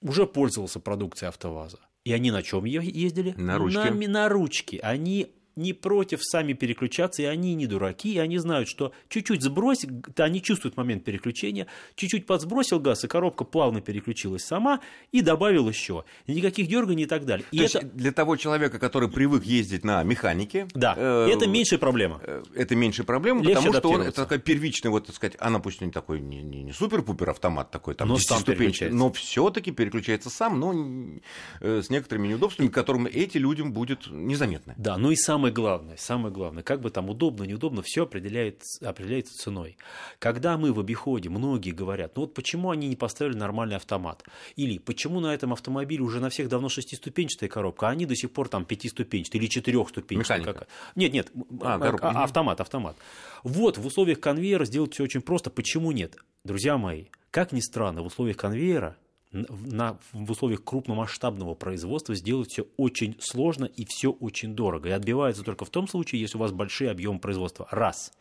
уже 0.00 0.26
пользовался 0.26 0.80
продукцией 0.80 1.28
АвтоВАЗа. 1.28 1.78
И 2.04 2.12
они 2.12 2.30
на 2.30 2.42
чем 2.42 2.64
ездили? 2.64 3.34
На 3.36 3.58
ручке. 3.58 3.90
На, 3.90 4.08
на 4.08 4.28
ручке. 4.30 4.80
Они 4.80 5.30
не 5.56 5.72
против 5.72 6.22
сами 6.22 6.52
переключаться, 6.52 7.22
и 7.22 7.24
они 7.24 7.54
не 7.54 7.66
дураки, 7.66 8.14
и 8.14 8.18
они 8.18 8.38
знают, 8.38 8.68
что 8.68 8.92
чуть-чуть 9.08 9.42
сбрось, 9.42 9.84
они 10.16 10.42
чувствуют 10.42 10.76
момент 10.76 11.04
переключения, 11.04 11.66
чуть-чуть 11.94 12.26
подсбросил 12.26 12.80
газ, 12.80 13.04
и 13.04 13.08
коробка 13.08 13.44
плавно 13.44 13.80
переключилась 13.80 14.44
сама, 14.44 14.80
и 15.10 15.20
добавил 15.20 15.68
еще. 15.68 16.04
Никаких 16.26 16.68
дерганий 16.68 17.04
и 17.04 17.06
так 17.06 17.24
далее. 17.24 17.46
И 17.50 17.58
То 17.58 17.64
это... 17.64 17.78
есть 17.78 17.94
для 17.94 18.12
того 18.12 18.36
человека, 18.36 18.78
который 18.78 19.08
привык 19.08 19.44
ездить 19.44 19.84
на 19.84 20.02
механике... 20.02 20.68
Да, 20.74 20.94
э, 20.96 21.28
это 21.30 21.46
меньшая 21.46 21.78
проблема. 21.78 22.20
Э, 22.22 22.42
это 22.54 22.74
меньшая 22.74 23.06
проблема, 23.06 23.42
Легче 23.42 23.56
потому 23.56 23.74
что 23.74 23.88
он, 23.90 24.02
это 24.02 24.22
такая 24.22 24.38
первичная, 24.38 24.90
вот, 24.90 25.06
так 25.06 25.16
сказать, 25.16 25.36
она 25.38 25.58
пусть 25.58 25.80
не 25.80 25.90
такой, 25.90 26.20
не, 26.20 26.42
не, 26.42 26.62
не 26.62 26.72
супер-пупер 26.72 27.30
автомат 27.30 27.70
такой, 27.70 27.94
там, 27.94 28.08
но 28.08 28.18
сам 28.18 28.42
но 28.90 29.12
все-таки 29.12 29.70
переключается 29.70 30.30
сам, 30.30 30.58
но 30.60 31.20
э, 31.60 31.82
с 31.82 31.90
некоторыми 31.90 32.28
неудобствами, 32.28 32.68
которым 32.68 33.06
эти 33.06 33.38
людям 33.38 33.72
будет 33.72 34.06
незаметно. 34.10 34.74
Да, 34.76 34.96
ну 34.98 35.10
и 35.10 35.16
сам 35.16 35.41
самое 35.42 35.52
главное, 35.52 35.96
самое 35.96 36.32
главное, 36.32 36.62
как 36.62 36.80
бы 36.80 36.90
там 36.90 37.10
удобно, 37.10 37.42
неудобно, 37.42 37.82
все 37.82 38.04
определяется, 38.04 38.88
определяется 38.88 39.36
ценой. 39.36 39.76
Когда 40.20 40.56
мы 40.56 40.72
в 40.72 40.78
обиходе, 40.78 41.30
многие 41.30 41.72
говорят, 41.72 42.14
ну 42.14 42.22
вот 42.22 42.34
почему 42.34 42.70
они 42.70 42.86
не 42.86 42.94
поставили 42.94 43.36
нормальный 43.36 43.74
автомат? 43.74 44.22
Или 44.54 44.78
почему 44.78 45.18
на 45.18 45.34
этом 45.34 45.52
автомобиле 45.52 46.02
уже 46.02 46.20
на 46.20 46.30
всех 46.30 46.48
давно 46.48 46.68
шестиступенчатая 46.68 47.48
коробка, 47.48 47.88
а 47.88 47.90
они 47.90 48.06
до 48.06 48.14
сих 48.14 48.30
пор 48.30 48.48
там 48.48 48.64
пятиступенчатые 48.64 49.40
или 49.40 49.48
четырехступенчатые? 49.48 50.40
Механика. 50.40 50.66
Нет, 50.94 51.12
нет, 51.12 51.32
а, 51.60 51.74
а, 51.74 52.22
автомат, 52.22 52.60
автомат. 52.60 52.96
Вот 53.42 53.78
в 53.78 53.84
условиях 53.84 54.20
конвейера 54.20 54.64
сделать 54.64 54.94
все 54.94 55.02
очень 55.02 55.22
просто. 55.22 55.50
Почему 55.50 55.90
нет? 55.90 56.16
Друзья 56.44 56.78
мои, 56.78 57.06
как 57.32 57.50
ни 57.50 57.60
странно, 57.60 58.02
в 58.02 58.06
условиях 58.06 58.36
конвейера 58.36 58.96
на, 59.32 59.98
в 60.12 60.30
условиях 60.30 60.62
крупномасштабного 60.62 61.54
производства 61.54 62.14
сделать 62.14 62.50
все 62.50 62.66
очень 62.76 63.16
сложно 63.20 63.64
и 63.64 63.84
все 63.84 64.10
очень 64.10 64.54
дорого. 64.54 64.88
И 64.88 64.92
отбивается 64.92 65.42
только 65.42 65.64
в 65.64 65.70
том 65.70 65.88
случае, 65.88 66.20
если 66.20 66.36
у 66.36 66.40
вас 66.40 66.52
большие 66.52 66.90
объемы 66.90 67.18
производства. 67.18 67.66
Раз. 67.70 68.12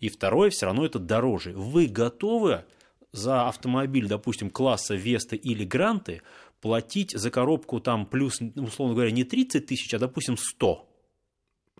И 0.00 0.08
второе, 0.08 0.50
все 0.50 0.66
равно 0.66 0.84
это 0.84 0.98
дороже. 0.98 1.52
Вы 1.52 1.86
готовы 1.86 2.64
за 3.12 3.48
автомобиль, 3.48 4.08
допустим, 4.08 4.50
класса 4.50 4.94
Веста 4.94 5.36
или 5.36 5.64
Гранты 5.64 6.22
платить 6.60 7.12
за 7.12 7.30
коробку 7.30 7.80
там 7.80 8.06
плюс, 8.06 8.40
условно 8.56 8.94
говоря, 8.94 9.10
не 9.10 9.24
30 9.24 9.66
тысяч, 9.66 9.92
а, 9.94 9.98
допустим, 9.98 10.36
100 10.36 10.88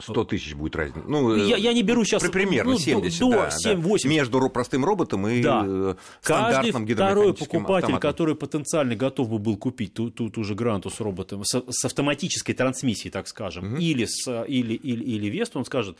100 0.02 0.24
тысяч 0.24 0.54
будет 0.54 0.76
разница. 0.76 1.06
Ну, 1.08 1.34
я, 1.34 1.56
я 1.56 1.72
не 1.72 1.82
беру 1.82 2.04
сейчас... 2.04 2.22
Примерно 2.28 2.72
ну, 2.72 2.78
70, 2.78 3.20
до, 3.20 3.30
да, 3.30 3.50
7, 3.50 3.80
да. 3.80 3.88
8. 3.88 4.10
Между 4.10 4.48
простым 4.50 4.84
роботом 4.84 5.26
и 5.28 5.42
да. 5.42 5.62
э, 5.66 5.94
Каждый 6.22 6.70
стандартным 6.70 6.86
второй 6.86 7.34
покупатель, 7.34 7.84
автоматом. 7.86 8.00
который 8.00 8.34
потенциально 8.34 8.94
готов 8.96 9.28
бы 9.28 9.38
был 9.38 9.56
купить 9.56 9.94
ту, 9.94 10.10
ту, 10.10 10.28
ту 10.30 10.44
же 10.44 10.54
Гранту 10.54 10.90
с 10.90 11.00
роботом, 11.00 11.44
с, 11.44 11.62
с 11.68 11.84
автоматической 11.84 12.54
трансмиссией, 12.54 13.10
так 13.10 13.28
скажем, 13.28 13.66
Мгм. 13.70 13.76
или, 13.78 14.04
с, 14.06 14.26
или, 14.44 14.74
или, 14.74 15.04
или 15.04 15.26
Весту, 15.28 15.58
он 15.58 15.64
скажет, 15.64 15.96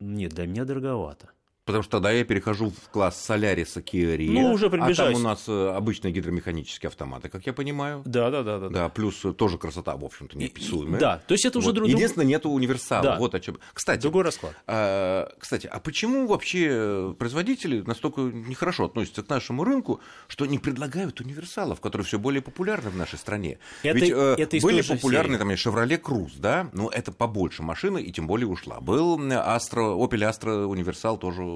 нет, 0.00 0.32
для 0.34 0.46
меня 0.46 0.64
дороговато. 0.64 1.30
Потому 1.66 1.82
что 1.82 1.90
тогда 1.98 2.12
я 2.12 2.24
перехожу 2.24 2.70
в 2.70 2.88
класс 2.90 3.20
Соляриса 3.20 3.80
Rio, 3.80 4.30
Ну, 4.30 4.52
уже 4.52 4.66
а 4.66 4.70
там 4.70 4.78
приближаюсь. 4.78 5.18
у 5.18 5.20
нас 5.20 5.44
э, 5.48 5.68
обычные 5.74 6.12
гидромеханические 6.12 6.86
автоматы, 6.88 7.28
как 7.28 7.44
я 7.44 7.52
понимаю. 7.52 8.02
Да, 8.04 8.30
да, 8.30 8.44
да, 8.44 8.58
да. 8.60 8.68
Да, 8.68 8.88
плюс 8.88 9.24
э, 9.24 9.32
тоже 9.32 9.58
красота, 9.58 9.96
в 9.96 10.04
общем-то, 10.04 10.38
неописуемая. 10.38 11.00
Да, 11.00 11.22
то 11.26 11.32
есть 11.34 11.44
это 11.44 11.58
уже 11.58 11.68
Вот. 11.68 11.74
друг 11.74 11.88
Единственное, 11.88 12.24
нету 12.24 12.50
универсала. 12.50 13.02
Да. 13.02 13.16
Вот 13.18 13.34
о 13.34 13.40
чем. 13.40 13.58
Кстати, 13.74 14.02
другой 14.02 14.22
расклад. 14.22 14.54
А, 14.68 15.28
Кстати, 15.40 15.66
а 15.66 15.80
почему 15.80 16.28
вообще 16.28 17.14
производители 17.18 17.80
настолько 17.80 18.20
нехорошо 18.20 18.84
относятся 18.84 19.24
к 19.24 19.28
нашему 19.28 19.64
рынку, 19.64 20.00
что 20.28 20.46
не 20.46 20.60
предлагают 20.60 21.20
универсалов, 21.20 21.80
которые 21.80 22.06
все 22.06 22.20
более 22.20 22.42
популярны 22.42 22.90
в 22.90 22.96
нашей 22.96 23.18
стране? 23.18 23.58
Это- 23.82 23.98
Ведь 23.98 24.10
это 24.10 24.60
были 24.60 24.82
популярны 24.82 25.36
серии. 25.36 25.38
там 25.38 25.50
Chevrolet 25.50 26.00
Cruze, 26.00 26.38
да, 26.38 26.70
ну 26.72 26.88
это 26.90 27.10
побольше 27.10 27.64
машины 27.64 28.00
и 28.00 28.12
тем 28.12 28.28
более 28.28 28.46
ушла. 28.46 28.80
Был 28.80 29.18
Astra, 29.18 29.98
Opel 29.98 30.30
Astra 30.30 30.64
универсал 30.66 31.18
тоже, 31.18 31.55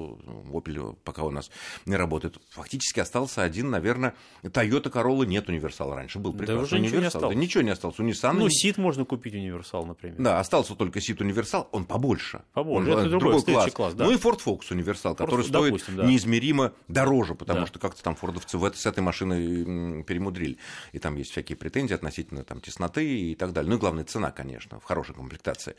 Opel 0.51 0.97
пока 1.03 1.23
у 1.23 1.31
нас 1.31 1.51
не 1.85 1.95
работает. 1.95 2.37
Фактически 2.49 2.99
остался 2.99 3.43
один, 3.43 3.69
наверное, 3.69 4.13
Toyota 4.43 4.91
Corolla 4.91 5.25
нет 5.25 5.49
универсала 5.49 5.95
раньше, 5.95 6.19
был 6.19 6.31
Да 6.33 6.39
прекрасный 6.39 6.63
уже 6.63 6.79
ничего 6.79 6.91
не 6.91 6.97
универсал. 6.97 7.21
Да 7.21 7.27
осталось. 7.27 7.37
ничего 7.43 7.61
не 7.63 7.69
осталось. 7.71 7.99
У 7.99 8.03
Nissan 8.03 8.33
Ну, 8.33 8.49
Сид 8.49 8.77
можно 8.77 9.05
купить 9.05 9.33
универсал, 9.33 9.85
например. 9.85 10.15
да, 10.19 10.39
остался 10.39 10.75
только 10.75 10.99
Сит 11.01 11.21
Универсал, 11.21 11.67
он 11.71 11.85
побольше. 11.85 12.41
Побольше, 12.53 12.91
Он, 12.91 12.97
это 12.99 13.07
э, 13.07 13.09
другой, 13.09 13.39
следующий 13.41 13.71
класс, 13.71 13.93
да. 13.93 14.05
Ну 14.05 14.11
и 14.11 14.15
Ford 14.15 14.39
Focus 14.43 14.71
Универсал, 14.71 15.15
который 15.15 15.41
Ford- 15.45 15.47
стоит 15.49 15.71
допустим, 15.73 15.95
да. 15.97 16.05
неизмеримо 16.05 16.73
дороже, 16.87 17.35
потому 17.35 17.61
Да. 17.61 17.67
что 17.67 17.79
как-то 17.79 18.01
там 18.03 18.15
фордовцы 18.15 18.57
в 18.57 18.65
это- 18.65 18.77
с 18.77 18.85
этой 18.85 19.01
машиной 19.01 20.03
перемудрили. 20.03 20.57
И 20.91 20.99
там 20.99 21.15
есть 21.15 21.31
всякие 21.31 21.55
претензии 21.55 21.93
относительно 21.93 22.43
там, 22.43 22.59
тесноты 22.61 23.05
и 23.31 23.35
так 23.35 23.53
далее. 23.53 23.69
Ну 23.69 23.77
и 23.77 23.79
главное, 23.79 24.03
цена, 24.03 24.31
конечно, 24.31 24.79
в 24.79 24.83
хорошей 24.83 25.15
комплектации. 25.15 25.75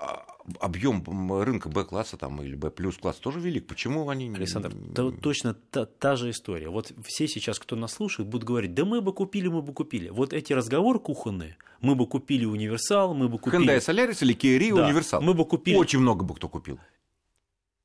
А 0.00 0.24
Объем 0.60 1.04
рынка 1.42 1.68
Б-класса 1.68 2.16
там, 2.16 2.40
или 2.42 2.54
Б-плюс 2.54 2.96
класса 2.96 3.20
тоже 3.20 3.38
велик. 3.40 3.66
Почему 3.66 4.08
они... 4.08 4.28
не- 4.28 4.36
Александр, 4.36 4.72
то- 4.94 5.10
точно 5.10 5.52
та, 5.70 5.84
та 5.84 6.16
же 6.16 6.30
история. 6.30 6.68
Вот 6.70 6.90
все 7.04 7.28
сейчас, 7.28 7.58
кто 7.58 7.76
нас 7.76 7.92
слушает, 7.92 8.28
будут 8.30 8.46
говорить, 8.48 8.72
да 8.72 8.84
мы 8.86 9.00
бы 9.02 9.12
купили, 9.12 9.48
мы 9.48 9.60
бы 9.60 9.74
купили. 9.74 10.08
Вот 10.08 10.32
эти 10.32 10.54
разговоры 10.54 11.00
кухонные, 11.00 11.56
мы 11.82 11.96
бы 11.96 12.06
купили 12.06 12.46
универсал, 12.46 13.12
мы 13.12 13.28
бы 13.28 13.38
купили... 13.38 13.62
Hyundai 13.66 13.78
Solaris 13.78 14.18
или 14.22 14.34
Kia 14.34 14.58
Rio 14.58 14.76
Да, 14.76 14.86
Универсал? 14.86 15.20
мы 15.20 15.34
бы 15.34 15.44
купили- 15.44 15.76
Очень 15.76 15.98
много 15.98 16.24
бы 16.24 16.34
кто 16.34 16.48
купил. 16.48 16.78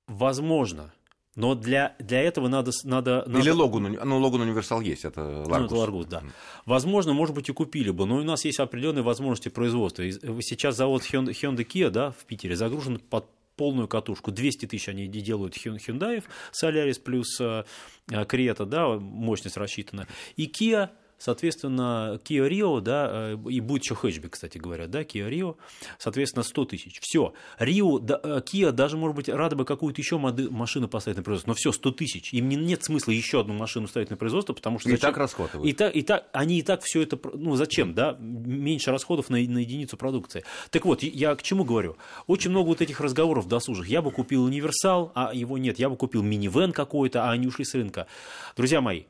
Возможно. 0.07 0.93
Но 1.35 1.55
для, 1.55 1.95
для 1.99 2.21
этого 2.21 2.47
надо... 2.47 2.71
надо, 2.83 3.23
надо... 3.27 3.39
Или 3.39 3.49
Логан, 3.49 3.87
уни- 3.87 4.03
ну 4.03 4.19
Логан 4.19 4.41
Универсал 4.41 4.81
есть, 4.81 5.03
это 5.03 5.21
Ну, 5.21 5.49
Ларгус. 5.49 5.65
это 5.71 5.75
Ларгус, 5.75 6.05
да. 6.05 6.23
Возможно, 6.65 7.13
может 7.13 7.33
быть, 7.33 7.49
и 7.49 7.53
купили 7.53 7.89
бы, 7.89 8.05
но 8.05 8.17
у 8.17 8.23
нас 8.23 8.45
есть 8.45 8.59
определенные 8.59 9.01
возможности 9.03 9.49
производства. 9.49 10.03
Сейчас 10.41 10.75
завод 10.77 11.01
Hyundai 11.03 11.65
Kia 11.65 11.89
да, 11.89 12.11
в 12.11 12.25
Питере 12.25 12.55
загружен 12.55 12.99
под 12.99 13.25
полную 13.55 13.87
катушку. 13.87 14.31
200 14.31 14.67
тысяч 14.67 14.89
они 14.89 15.07
де- 15.07 15.21
делают 15.21 15.55
Hyun- 15.55 15.77
Hyundai, 15.77 16.23
Solaris 16.51 16.99
плюс 16.99 17.39
э, 17.39 17.63
э, 18.11 18.23
Creta, 18.25 18.65
да, 18.65 18.87
мощность 18.99 19.57
рассчитана. 19.57 20.07
И 20.35 20.45
Kia, 20.47 20.89
соответственно, 21.17 22.19
Kia 22.23 22.47
Rio, 22.49 22.81
да, 22.81 23.09
э, 23.33 23.37
и 23.49 23.59
будет 23.59 23.83
еще 23.83 23.95
хэтчбек, 23.95 24.33
кстати 24.33 24.57
говоря, 24.57 24.87
да, 24.87 25.01
Kia 25.03 25.29
Rio, 25.29 25.55
соответственно, 25.97 26.43
100 26.43 26.65
тысяч. 26.65 26.99
Все. 27.01 27.33
Rio, 27.59 27.99
да, 27.99 28.19
э, 28.23 28.41
Kia 28.45 28.71
даже, 28.71 28.97
может 28.97 29.15
быть, 29.15 29.29
рада 29.29 29.55
бы 29.55 29.65
какую-то 29.65 30.01
еще 30.01 30.17
моды- 30.17 30.49
машину 30.49 30.87
поставить 30.87 31.17
на 31.17 31.23
производство, 31.23 31.51
но 31.51 31.55
все, 31.55 31.71
100 31.71 31.91
тысяч. 31.91 32.33
Им 32.33 32.49
не- 32.49 32.55
нет 32.55 32.83
смысла 32.83 33.11
еще 33.11 33.39
одну 33.41 33.53
машину 33.53 33.87
ставить 33.87 34.09
на 34.09 34.17
производство, 34.17 34.53
потому 34.53 34.79
что 34.79 34.89
И 34.89 34.93
зачем- 34.93 35.09
так 35.09 35.17
расхватывают. 35.17 35.69
и 35.69 35.73
так, 35.73 35.95
и 35.95 36.01
так, 36.01 36.27
они 36.33 36.59
и 36.59 36.61
так 36.61 36.81
все 36.83 37.01
это, 37.01 37.19
ну 37.33 37.55
зачем, 37.55 37.93
да, 37.93 38.17
меньше 38.19 38.91
расходов 38.91 39.29
на, 39.29 39.37
на 39.37 39.57
единицу 39.59 39.97
продукции. 39.97 40.43
Так 40.71 40.85
вот, 40.85 41.03
я 41.03 41.35
к 41.35 41.43
чему 41.43 41.63
говорю? 41.63 41.95
Очень 42.27 42.51
много 42.51 42.67
вот 42.67 42.81
этих 42.81 42.99
разговоров 42.99 43.47
досужих. 43.47 43.87
Я 43.87 44.01
бы 44.01 44.11
купил 44.11 44.43
универсал, 44.43 45.11
а 45.15 45.33
его 45.33 45.57
нет. 45.57 45.79
Я 45.79 45.89
бы 45.89 45.95
купил 45.97 46.23
минивэн 46.23 46.71
какой-то, 46.73 47.23
а 47.25 47.31
они 47.31 47.47
ушли 47.47 47.65
с 47.65 47.73
рынка. 47.73 48.07
Друзья 48.55 48.81
мои, 48.81 49.03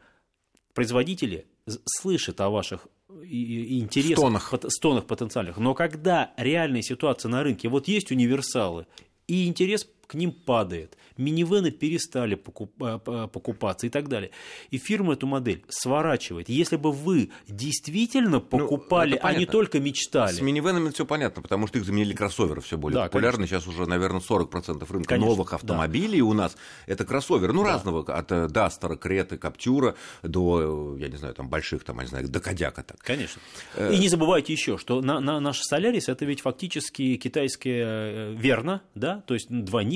производители 0.73 1.45
слышат 1.85 2.39
о 2.41 2.49
ваших 2.49 2.87
и 3.23 3.79
интересах, 3.79 4.17
Стонах. 4.17 4.49
пот- 4.51 4.71
стонах 4.71 5.05
потенциальных. 5.05 5.57
Но 5.57 5.73
когда 5.73 6.33
реальная 6.37 6.81
ситуация 6.81 7.29
на 7.29 7.43
рынке, 7.43 7.69
вот 7.69 7.87
есть 7.87 8.11
универсалы, 8.11 8.85
и 9.27 9.45
интерес 9.47 9.87
к 10.07 10.15
ним 10.15 10.31
падает, 10.31 10.97
минивены 11.17 11.71
перестали 11.71 12.41
а, 12.79 13.01
а, 13.05 13.27
покупаться 13.27 13.87
и 13.87 13.89
так 13.89 14.09
далее. 14.09 14.31
И 14.71 14.77
фирма 14.77 15.13
эту 15.13 15.27
модель 15.27 15.63
сворачивает. 15.69 16.49
Если 16.49 16.75
бы 16.75 16.91
вы 16.91 17.31
действительно 17.47 18.39
покупали, 18.39 19.13
Ну, 19.13 19.19
а 19.21 19.33
не 19.33 19.45
только 19.45 19.79
мечтали, 19.79 20.33
С 20.33 20.41
минивенами 20.41 20.89
все 20.89 21.05
понятно, 21.05 21.41
потому 21.41 21.67
что 21.67 21.79
их 21.79 21.85
заменили 21.85 22.13
кроссоверы 22.13 22.61
все 22.61 22.77
более 22.77 22.95
Да, 22.95 23.03
популярны. 23.05 23.47
Сейчас 23.47 23.67
уже, 23.67 23.87
наверное, 23.87 24.21
40% 24.21 24.91
рынка 24.91 25.09
Конечно, 25.09 25.29
новых 25.29 25.49
да. 25.49 25.55
автомобилей 25.55 26.21
у 26.21 26.33
нас 26.33 26.55
это 26.87 27.05
кроссоверы. 27.05 27.53
Ну, 27.53 27.63
разного, 27.63 28.01
от 28.01 28.31
э, 28.31 28.47
Дастера, 28.47 28.95
Креты, 28.95 29.37
Каптюра 29.37 29.95
до, 30.21 30.95
э, 30.97 31.01
я 31.01 31.09
не 31.09 31.17
знаю, 31.17 31.33
там 31.33 31.49
больших, 31.49 31.83
там, 31.83 31.97
я 31.97 32.03
не 32.03 32.09
знаю, 32.09 32.27
до 32.27 32.39
Кодяка 32.39 32.83
так. 32.83 32.99
Конечно. 32.99 33.41
Э. 33.75 33.93
И 33.93 33.97
не 33.97 34.09
забывайте 34.09 34.53
еще, 34.53 34.77
что 34.77 35.01
на, 35.01 35.19
на, 35.19 35.39
наш 35.39 35.61
Солярис 35.61 36.09
это 36.09 36.25
ведь 36.25 36.41
фактически 36.41 37.15
китайское 37.17 37.83
э, 37.85 38.35
верно, 38.35 38.81
да, 38.95 39.23
то 39.25 39.33
есть 39.33 39.47
двойник. 39.49 39.92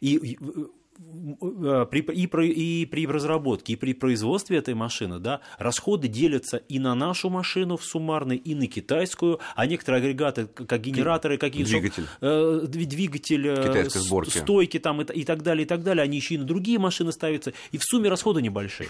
И, 0.00 0.16
и, 0.16 0.38
э, 0.38 1.86
при, 1.90 2.00
и, 2.00 2.26
про- 2.26 2.46
и 2.46 2.86
при 2.86 3.06
разработке, 3.06 3.72
и 3.72 3.76
при 3.76 3.92
производстве 3.94 4.58
этой 4.58 4.74
машины, 4.74 5.18
да, 5.18 5.40
расходы 5.58 6.08
делятся 6.08 6.58
и 6.58 6.78
на 6.78 6.94
нашу 6.94 7.30
машину 7.30 7.76
в 7.76 7.84
суммарной, 7.84 8.36
и 8.36 8.54
на 8.54 8.66
китайскую, 8.66 9.40
а 9.56 9.66
некоторые 9.66 10.00
агрегаты, 10.02 10.46
как 10.46 10.80
генераторы, 10.80 11.38
какие 11.38 11.64
Двигатель. 11.64 12.04
э, 12.20 12.60
дви- 12.66 12.86
двигатель, 12.86 13.46
э, 13.48 13.88
сборки. 13.88 14.36
стойки 14.38 14.78
там 14.78 15.00
и, 15.02 15.04
и 15.20 15.24
так 15.24 15.42
далее, 15.42 15.64
и 15.64 15.66
так 15.68 15.82
далее, 15.82 16.02
они 16.02 16.16
еще 16.18 16.34
и 16.34 16.38
на 16.38 16.44
другие 16.44 16.78
машины 16.78 17.12
ставятся, 17.12 17.52
и 17.72 17.78
в 17.78 17.82
сумме 17.84 18.08
расходы 18.08 18.42
небольшие. 18.42 18.88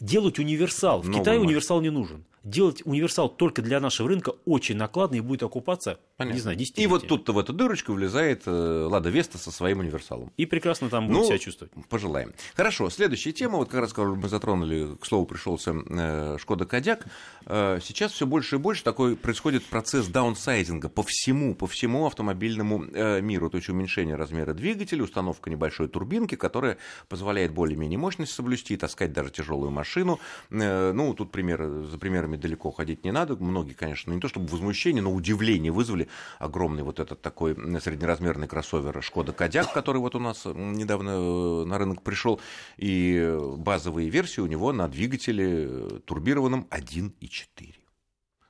Делать 0.00 0.38
универсал. 0.38 1.00
В 1.00 1.06
Новую 1.06 1.20
Китае 1.20 1.38
машину. 1.38 1.48
универсал 1.48 1.80
не 1.80 1.90
нужен. 1.90 2.24
Делать 2.46 2.80
универсал 2.84 3.28
только 3.28 3.60
для 3.60 3.80
нашего 3.80 4.08
рынка 4.08 4.34
очень 4.44 4.76
накладно 4.76 5.16
и 5.16 5.20
будет 5.20 5.42
окупаться, 5.42 5.98
не 6.20 6.38
знаю, 6.38 6.56
И 6.56 6.60
десятилетиями. 6.60 6.92
вот 6.92 7.08
тут-то 7.08 7.32
в 7.32 7.40
эту 7.40 7.52
дырочку 7.52 7.92
влезает 7.92 8.42
э, 8.46 8.86
Лада 8.88 9.10
Веста 9.10 9.36
со 9.36 9.50
своим 9.50 9.80
универсалом. 9.80 10.32
И 10.36 10.46
прекрасно 10.46 10.88
там 10.88 11.08
будет 11.08 11.16
Ну, 11.16 11.24
себя 11.24 11.38
чувствовать. 11.38 11.72
Пожелаем. 11.88 12.34
Хорошо, 12.54 12.88
следующая 12.88 13.32
тема, 13.32 13.58
вот 13.58 13.68
как 13.68 13.80
раз 13.80 13.96
мы 13.96 14.28
затронули, 14.28 14.94
к 14.94 15.04
слову, 15.06 15.26
пришелся 15.26 15.74
э, 15.74 16.36
Шкода 16.38 16.66
Кодяк. 16.66 17.06
Э, 17.46 17.80
сейчас 17.82 18.12
все 18.12 18.26
больше 18.28 18.56
и 18.56 18.58
больше 18.60 18.84
такой 18.84 19.16
происходит 19.16 19.64
процесс 19.64 20.06
даунсайзинга 20.06 20.88
по 20.88 21.02
всему, 21.02 21.56
по 21.56 21.66
всему 21.66 22.06
автомобильному 22.06 22.84
э, 22.84 23.20
миру. 23.22 23.50
То 23.50 23.56
есть 23.56 23.68
уменьшение 23.68 24.14
размера 24.14 24.54
двигателя, 24.54 25.02
установка 25.02 25.50
небольшой 25.50 25.88
турбинки, 25.88 26.36
которая 26.36 26.78
позволяет 27.08 27.52
более-менее 27.52 27.98
мощность 27.98 28.30
соблюсти, 28.30 28.76
таскать 28.76 29.12
даже 29.12 29.30
тяжелую 29.30 29.72
машину. 29.72 30.20
Э, 30.50 30.92
ну, 30.92 31.12
тут 31.12 31.32
пример, 31.32 31.82
за 31.90 31.98
примерами 31.98 32.35
далеко 32.36 32.70
ходить 32.70 33.04
не 33.04 33.12
надо. 33.12 33.36
Многие, 33.36 33.74
конечно, 33.74 34.12
не 34.12 34.20
то 34.20 34.28
чтобы 34.28 34.46
возмущение, 34.48 35.02
но 35.02 35.12
удивление 35.12 35.72
вызвали 35.72 36.08
огромный 36.38 36.82
вот 36.82 37.00
этот 37.00 37.22
такой 37.22 37.54
среднеразмерный 37.80 38.48
кроссовер 38.48 39.02
Шкода 39.02 39.32
Кодяк, 39.32 39.72
который 39.72 39.98
вот 39.98 40.14
у 40.14 40.18
нас 40.18 40.46
м, 40.46 40.74
недавно 40.74 41.10
э, 41.10 41.64
на 41.64 41.78
рынок 41.78 42.02
пришел, 42.02 42.40
и 42.76 43.16
э, 43.16 43.56
базовые 43.56 44.08
версии 44.08 44.40
у 44.40 44.46
него 44.46 44.72
на 44.72 44.88
двигателе 44.88 45.66
э, 45.68 46.00
турбированном 46.04 46.66
1.4. 46.70 47.85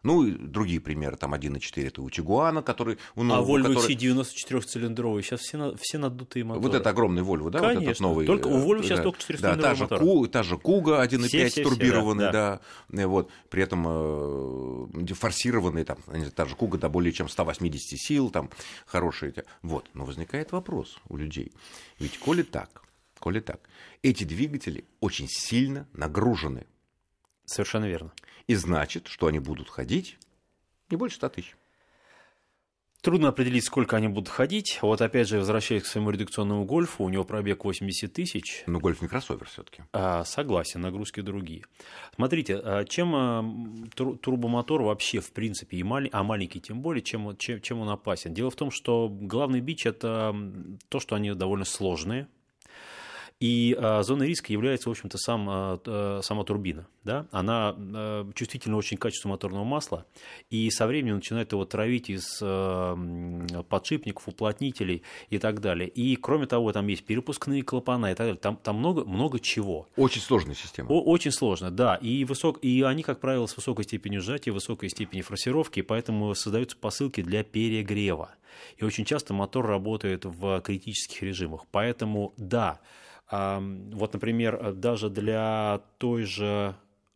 Ну, 0.07 0.23
и 0.25 0.31
другие 0.39 0.79
примеры, 0.79 1.17
там 1.17 1.35
1.4 1.35 1.89
это 1.89 2.01
у 2.01 2.09
Тигуана, 2.11 2.63
который 2.63 2.97
у 3.17 3.23
А 3.23 3.25
нового, 3.25 3.59
Volvo 3.59 3.75
который- 3.75 3.95
XC90 3.97 4.25
сейчас 5.23 5.41
все, 5.41 5.57
на- 5.59 5.77
все 5.77 5.99
надутые 5.99 6.45
моторы. 6.45 6.63
вот 6.69 6.75
это 6.77 6.91
огромный 6.91 7.23
Volvo, 7.23 7.51
да? 7.51 7.59
вот 7.59 7.71
этот 7.71 7.79
Конечно. 7.83 8.07
новый. 8.09 8.25
Только 8.25 8.47
у 8.47 8.59
Volvo 8.65 8.81
э, 8.81 8.83
сейчас 8.85 8.99
да. 8.99 9.03
только 9.03 9.19
Да, 9.19 9.57
та 9.57 9.73
400-цилиндровый 9.73 9.75
же, 9.75 9.83
мотор. 9.83 9.99
Ку- 10.01 10.27
та 10.29 10.43
же 10.45 10.59
Куга 10.59 11.03
1.5 11.05 11.27
Все, 11.29 11.39
все, 11.39 11.49
все, 11.49 11.63
турбированный, 11.65 12.25
да, 12.31 12.61
да. 12.89 13.03
Э, 13.03 13.07
Вот. 13.07 13.31
При 13.51 13.63
этом 13.65 13.85
э, 13.89 15.15
форсированный, 15.15 15.83
там, 15.85 15.99
знаю, 16.07 16.31
та 16.31 16.45
же 16.45 16.55
Куга 16.55 16.79
до 16.79 16.89
более 16.89 17.13
чем 17.13 17.29
180 17.29 17.99
сил, 17.99 18.31
там, 18.31 18.49
хорошие. 18.87 19.31
эти. 19.33 19.45
Вот. 19.63 19.91
Но 19.95 20.05
возникает 20.05 20.53
вопрос 20.53 20.99
у 21.09 21.17
людей. 21.17 21.51
Ведь 21.99 22.17
коли 22.19 22.43
так, 22.45 22.83
коли 23.19 23.41
так, 23.41 23.59
эти 24.03 24.23
двигатели 24.23 24.85
очень 25.01 25.27
сильно 25.29 25.89
нагружены. 25.95 26.65
Совершенно 27.45 27.87
верно. 27.89 28.13
И 28.47 28.55
значит, 28.55 29.09
что 29.09 29.27
они 29.27 29.39
будут 29.39 29.69
ходить 29.69 30.19
не 30.91 30.97
больше 30.97 31.17
100 31.17 31.29
тысяч. 31.31 31.57
Трудно 33.03 33.29
определить, 33.29 33.65
сколько 33.65 33.97
они 33.97 34.09
будут 34.09 34.29
ходить. 34.29 34.81
Вот 34.83 35.01
опять 35.01 35.29
же, 35.29 35.39
возвращаясь 35.39 35.85
к 35.85 35.87
своему 35.87 36.11
редукционному 36.11 36.65
гольфу, 36.65 37.05
у 37.05 37.09
него 37.09 37.23
пробег 37.23 37.65
80 37.65 38.13
тысяч. 38.13 38.65
Но 38.67 38.81
гольф 38.81 39.01
не 39.01 39.07
кроссовер 39.07 39.47
все-таки. 39.47 39.85
А, 39.93 40.25
согласен, 40.25 40.81
нагрузки 40.81 41.21
другие. 41.21 41.63
Смотрите, 42.17 42.57
а 42.57 42.85
чем 42.85 43.15
а, 43.15 43.45
турбомотор 43.95 44.83
вообще, 44.83 45.21
в 45.21 45.31
принципе, 45.33 45.77
и 45.77 45.85
мал... 45.85 46.03
а 46.11 46.25
маленький 46.25 46.61
тем 46.61 46.81
более, 46.81 47.03
чем, 47.03 47.37
чем, 47.37 47.61
чем 47.61 47.79
он 47.79 47.91
опасен? 47.91 48.35
Дело 48.35 48.51
в 48.51 48.57
том, 48.57 48.73
что 48.73 49.09
главный 49.09 49.61
бич 49.61 49.87
это 49.87 50.35
то, 50.89 50.99
что 50.99 51.15
они 51.15 51.33
довольно 51.35 51.65
сложные, 51.65 52.27
и 53.39 53.77
э, 53.79 54.03
зоной 54.03 54.29
риска 54.29 54.51
является, 54.53 54.89
в 54.89 54.93
общем-то, 54.93 55.19
сам, 55.19 55.47
э, 55.51 56.21
сама 56.23 56.45
турбина. 56.45 56.87
Да? 57.05 57.27
Она 57.31 57.75
э, 57.77 58.25
чувствительна 58.35 58.77
очень 58.79 58.97
к 58.97 59.03
качеству 59.03 59.29
моторного 59.29 59.65
масла, 59.65 60.07
и 60.49 60.71
со 60.71 60.87
временем 60.87 61.17
начинает 61.17 61.53
его 61.53 61.67
травить 61.67 62.09
из 62.09 62.39
э, 62.41 63.63
подшипников, 63.69 64.27
уплотнителей 64.29 65.03
и 65.29 65.39
так 65.39 65.61
далее. 65.61 65.89
И, 65.89 66.17
кроме 66.17 66.47
того, 66.47 66.73
там 66.73 66.87
есть 66.87 67.05
перепускные 67.05 67.63
клапана 67.63 68.07
и 68.07 68.15
так 68.15 68.27
далее. 68.27 68.41
Там, 68.41 68.57
там 68.57 68.77
много, 68.77 69.05
много 69.05 69.39
чего. 69.39 69.87
Очень 69.97 70.23
сложная 70.23 70.55
система. 70.55 70.91
О, 70.91 71.03
очень 71.03 71.31
сложно, 71.31 71.71
да. 71.71 71.97
И, 71.97 72.25
высок, 72.25 72.59
и 72.63 72.83
они, 72.83 73.03
как 73.03 73.21
правило, 73.21 73.47
с 73.47 73.55
высокой 73.55 73.85
степенью 73.85 74.23
сжатия, 74.23 74.51
высокой 74.51 74.89
степенью 74.89 75.25
форсировки, 75.25 75.83
поэтому 75.83 76.35
создаются 76.35 76.77
посылки 76.79 77.21
для 77.21 77.45
перегрева. 77.45 78.35
И 78.79 78.85
очень 78.85 79.05
часто 79.05 79.35
мотор 79.35 79.67
работает 79.67 80.25
в 80.25 80.61
критических 80.63 81.23
режимах. 81.23 81.67
Поэтому, 81.71 82.33
да, 82.39 82.81
вот, 83.31 84.13
например, 84.13 84.73
даже 84.73 85.11
для 85.11 85.81
той 85.99 86.25
же 86.25 86.75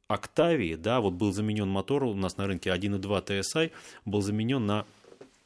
Октавии, 0.09 0.75
да, 0.75 1.01
вот 1.01 1.13
был 1.13 1.33
заменен 1.33 1.69
мотор 1.69 2.03
у 2.03 2.15
нас 2.15 2.37
на 2.37 2.49
рынке 2.49 2.71
1.2 2.71 3.25
TSI, 3.25 3.71
был 4.05 4.23
заменен 4.23 4.67
на 4.67 4.85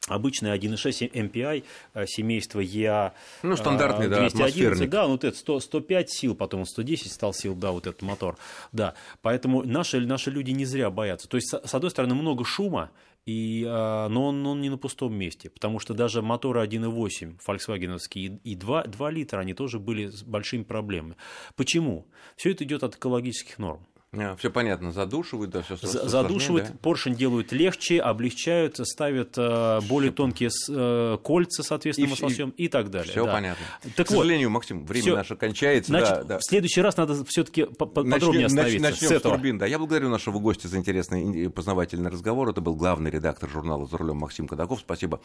обычный 0.07 0.57
1.6 0.57 1.11
MPI 1.11 1.63
семейства 2.07 2.61
EA 2.61 3.11
ну, 3.43 3.55
стандартный, 3.57 4.07
211, 4.07 4.89
да, 4.89 5.01
да, 5.01 5.03
ну, 5.03 5.11
вот 5.13 5.23
это 5.23 5.37
100, 5.37 5.59
105 5.59 6.09
сил, 6.09 6.35
потом 6.35 6.65
110 6.65 7.11
стал 7.11 7.33
сил, 7.33 7.55
да, 7.55 7.71
вот 7.71 7.85
этот 7.85 8.01
мотор, 8.01 8.37
да, 8.71 8.95
поэтому 9.21 9.63
наши, 9.63 9.99
наши 9.99 10.31
люди 10.31 10.51
не 10.51 10.65
зря 10.65 10.89
боятся, 10.89 11.27
то 11.27 11.37
есть, 11.37 11.53
с 11.53 11.73
одной 11.73 11.91
стороны, 11.91 12.15
много 12.15 12.43
шума, 12.43 12.89
и, 13.25 13.65
а, 13.67 14.07
но 14.09 14.27
он, 14.27 14.45
он 14.45 14.61
не 14.61 14.69
на 14.69 14.77
пустом 14.77 15.15
месте, 15.15 15.49
потому 15.49 15.79
что 15.79 15.93
даже 15.93 16.21
моторы 16.21 16.63
1.8 16.65 17.39
фольксвагеновские 17.39 18.39
и 18.43 18.55
2, 18.55 18.83
2 18.83 19.11
литра, 19.11 19.39
они 19.39 19.53
тоже 19.53 19.79
были 19.79 20.07
с 20.07 20.23
большими 20.23 20.63
проблемами. 20.63 21.15
Почему? 21.55 22.07
Все 22.35 22.51
это 22.51 22.63
идет 22.63 22.83
от 22.83 22.95
экологических 22.95 23.57
норм. 23.57 23.85
Yeah, 24.15 24.37
все 24.37 24.49
понятно, 24.49 24.91
задушивают, 24.91 25.51
да, 25.51 25.61
все 25.61 25.75
Задушивают, 25.75 26.67
да? 26.67 26.73
поршень 26.81 27.15
делают 27.15 27.51
легче, 27.51 27.99
облегчают, 27.99 28.77
ставят 28.83 29.37
э, 29.37 29.81
более 29.87 30.11
тонкие 30.11 30.49
э, 30.69 31.17
кольца, 31.21 31.63
соответственно, 31.63 32.09
маслосъем 32.09 32.49
и, 32.51 32.65
и 32.65 32.67
так 32.67 32.89
далее. 32.89 33.11
Все 33.11 33.25
да. 33.25 33.33
понятно. 33.33 33.65
Так 33.95 34.07
К 34.07 34.11
вот, 34.11 34.19
сожалению, 34.19 34.49
Максим, 34.49 34.85
время 34.85 35.01
всё, 35.01 35.15
наше 35.15 35.35
кончается. 35.35 35.91
Значит, 35.91 36.13
да, 36.13 36.23
да. 36.23 36.39
в 36.39 36.43
следующий 36.43 36.81
раз 36.81 36.97
надо 36.97 37.23
все-таки 37.25 37.65
подробнее 37.65 38.45
остановиться. 38.45 38.89
Начнем 38.89 39.09
с, 39.09 39.11
этого. 39.11 39.33
с 39.33 39.35
турбин, 39.35 39.57
да. 39.57 39.65
Я 39.65 39.77
благодарю 39.77 40.09
нашего 40.09 40.39
гостя 40.39 40.67
за 40.67 40.77
интересный 40.77 41.45
и 41.45 41.47
познавательный 41.47 42.09
разговор. 42.09 42.49
Это 42.49 42.61
был 42.61 42.75
главный 42.75 43.11
редактор 43.11 43.49
журнала 43.49 43.85
«За 43.85 43.97
рулем» 43.97 44.17
Максим 44.17 44.47
Кадаков. 44.47 44.79
Спасибо 44.79 45.21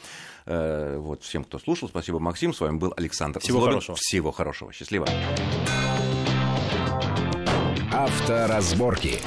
э, 0.47 0.97
вот, 0.99 1.23
всем, 1.23 1.45
кто 1.45 1.59
слушал. 1.59 1.89
Спасибо, 1.89 2.19
Максим. 2.19 2.53
С 2.53 2.61
вами 2.61 2.79
был 2.79 2.93
Александр 2.97 3.41
Всего 3.41 3.59
Злобин. 3.59 3.75
хорошего. 3.75 3.97
Всего 3.97 4.33
хорошего. 4.33 4.73
Счастливо. 4.73 5.07
Авторазборки. 8.01 9.21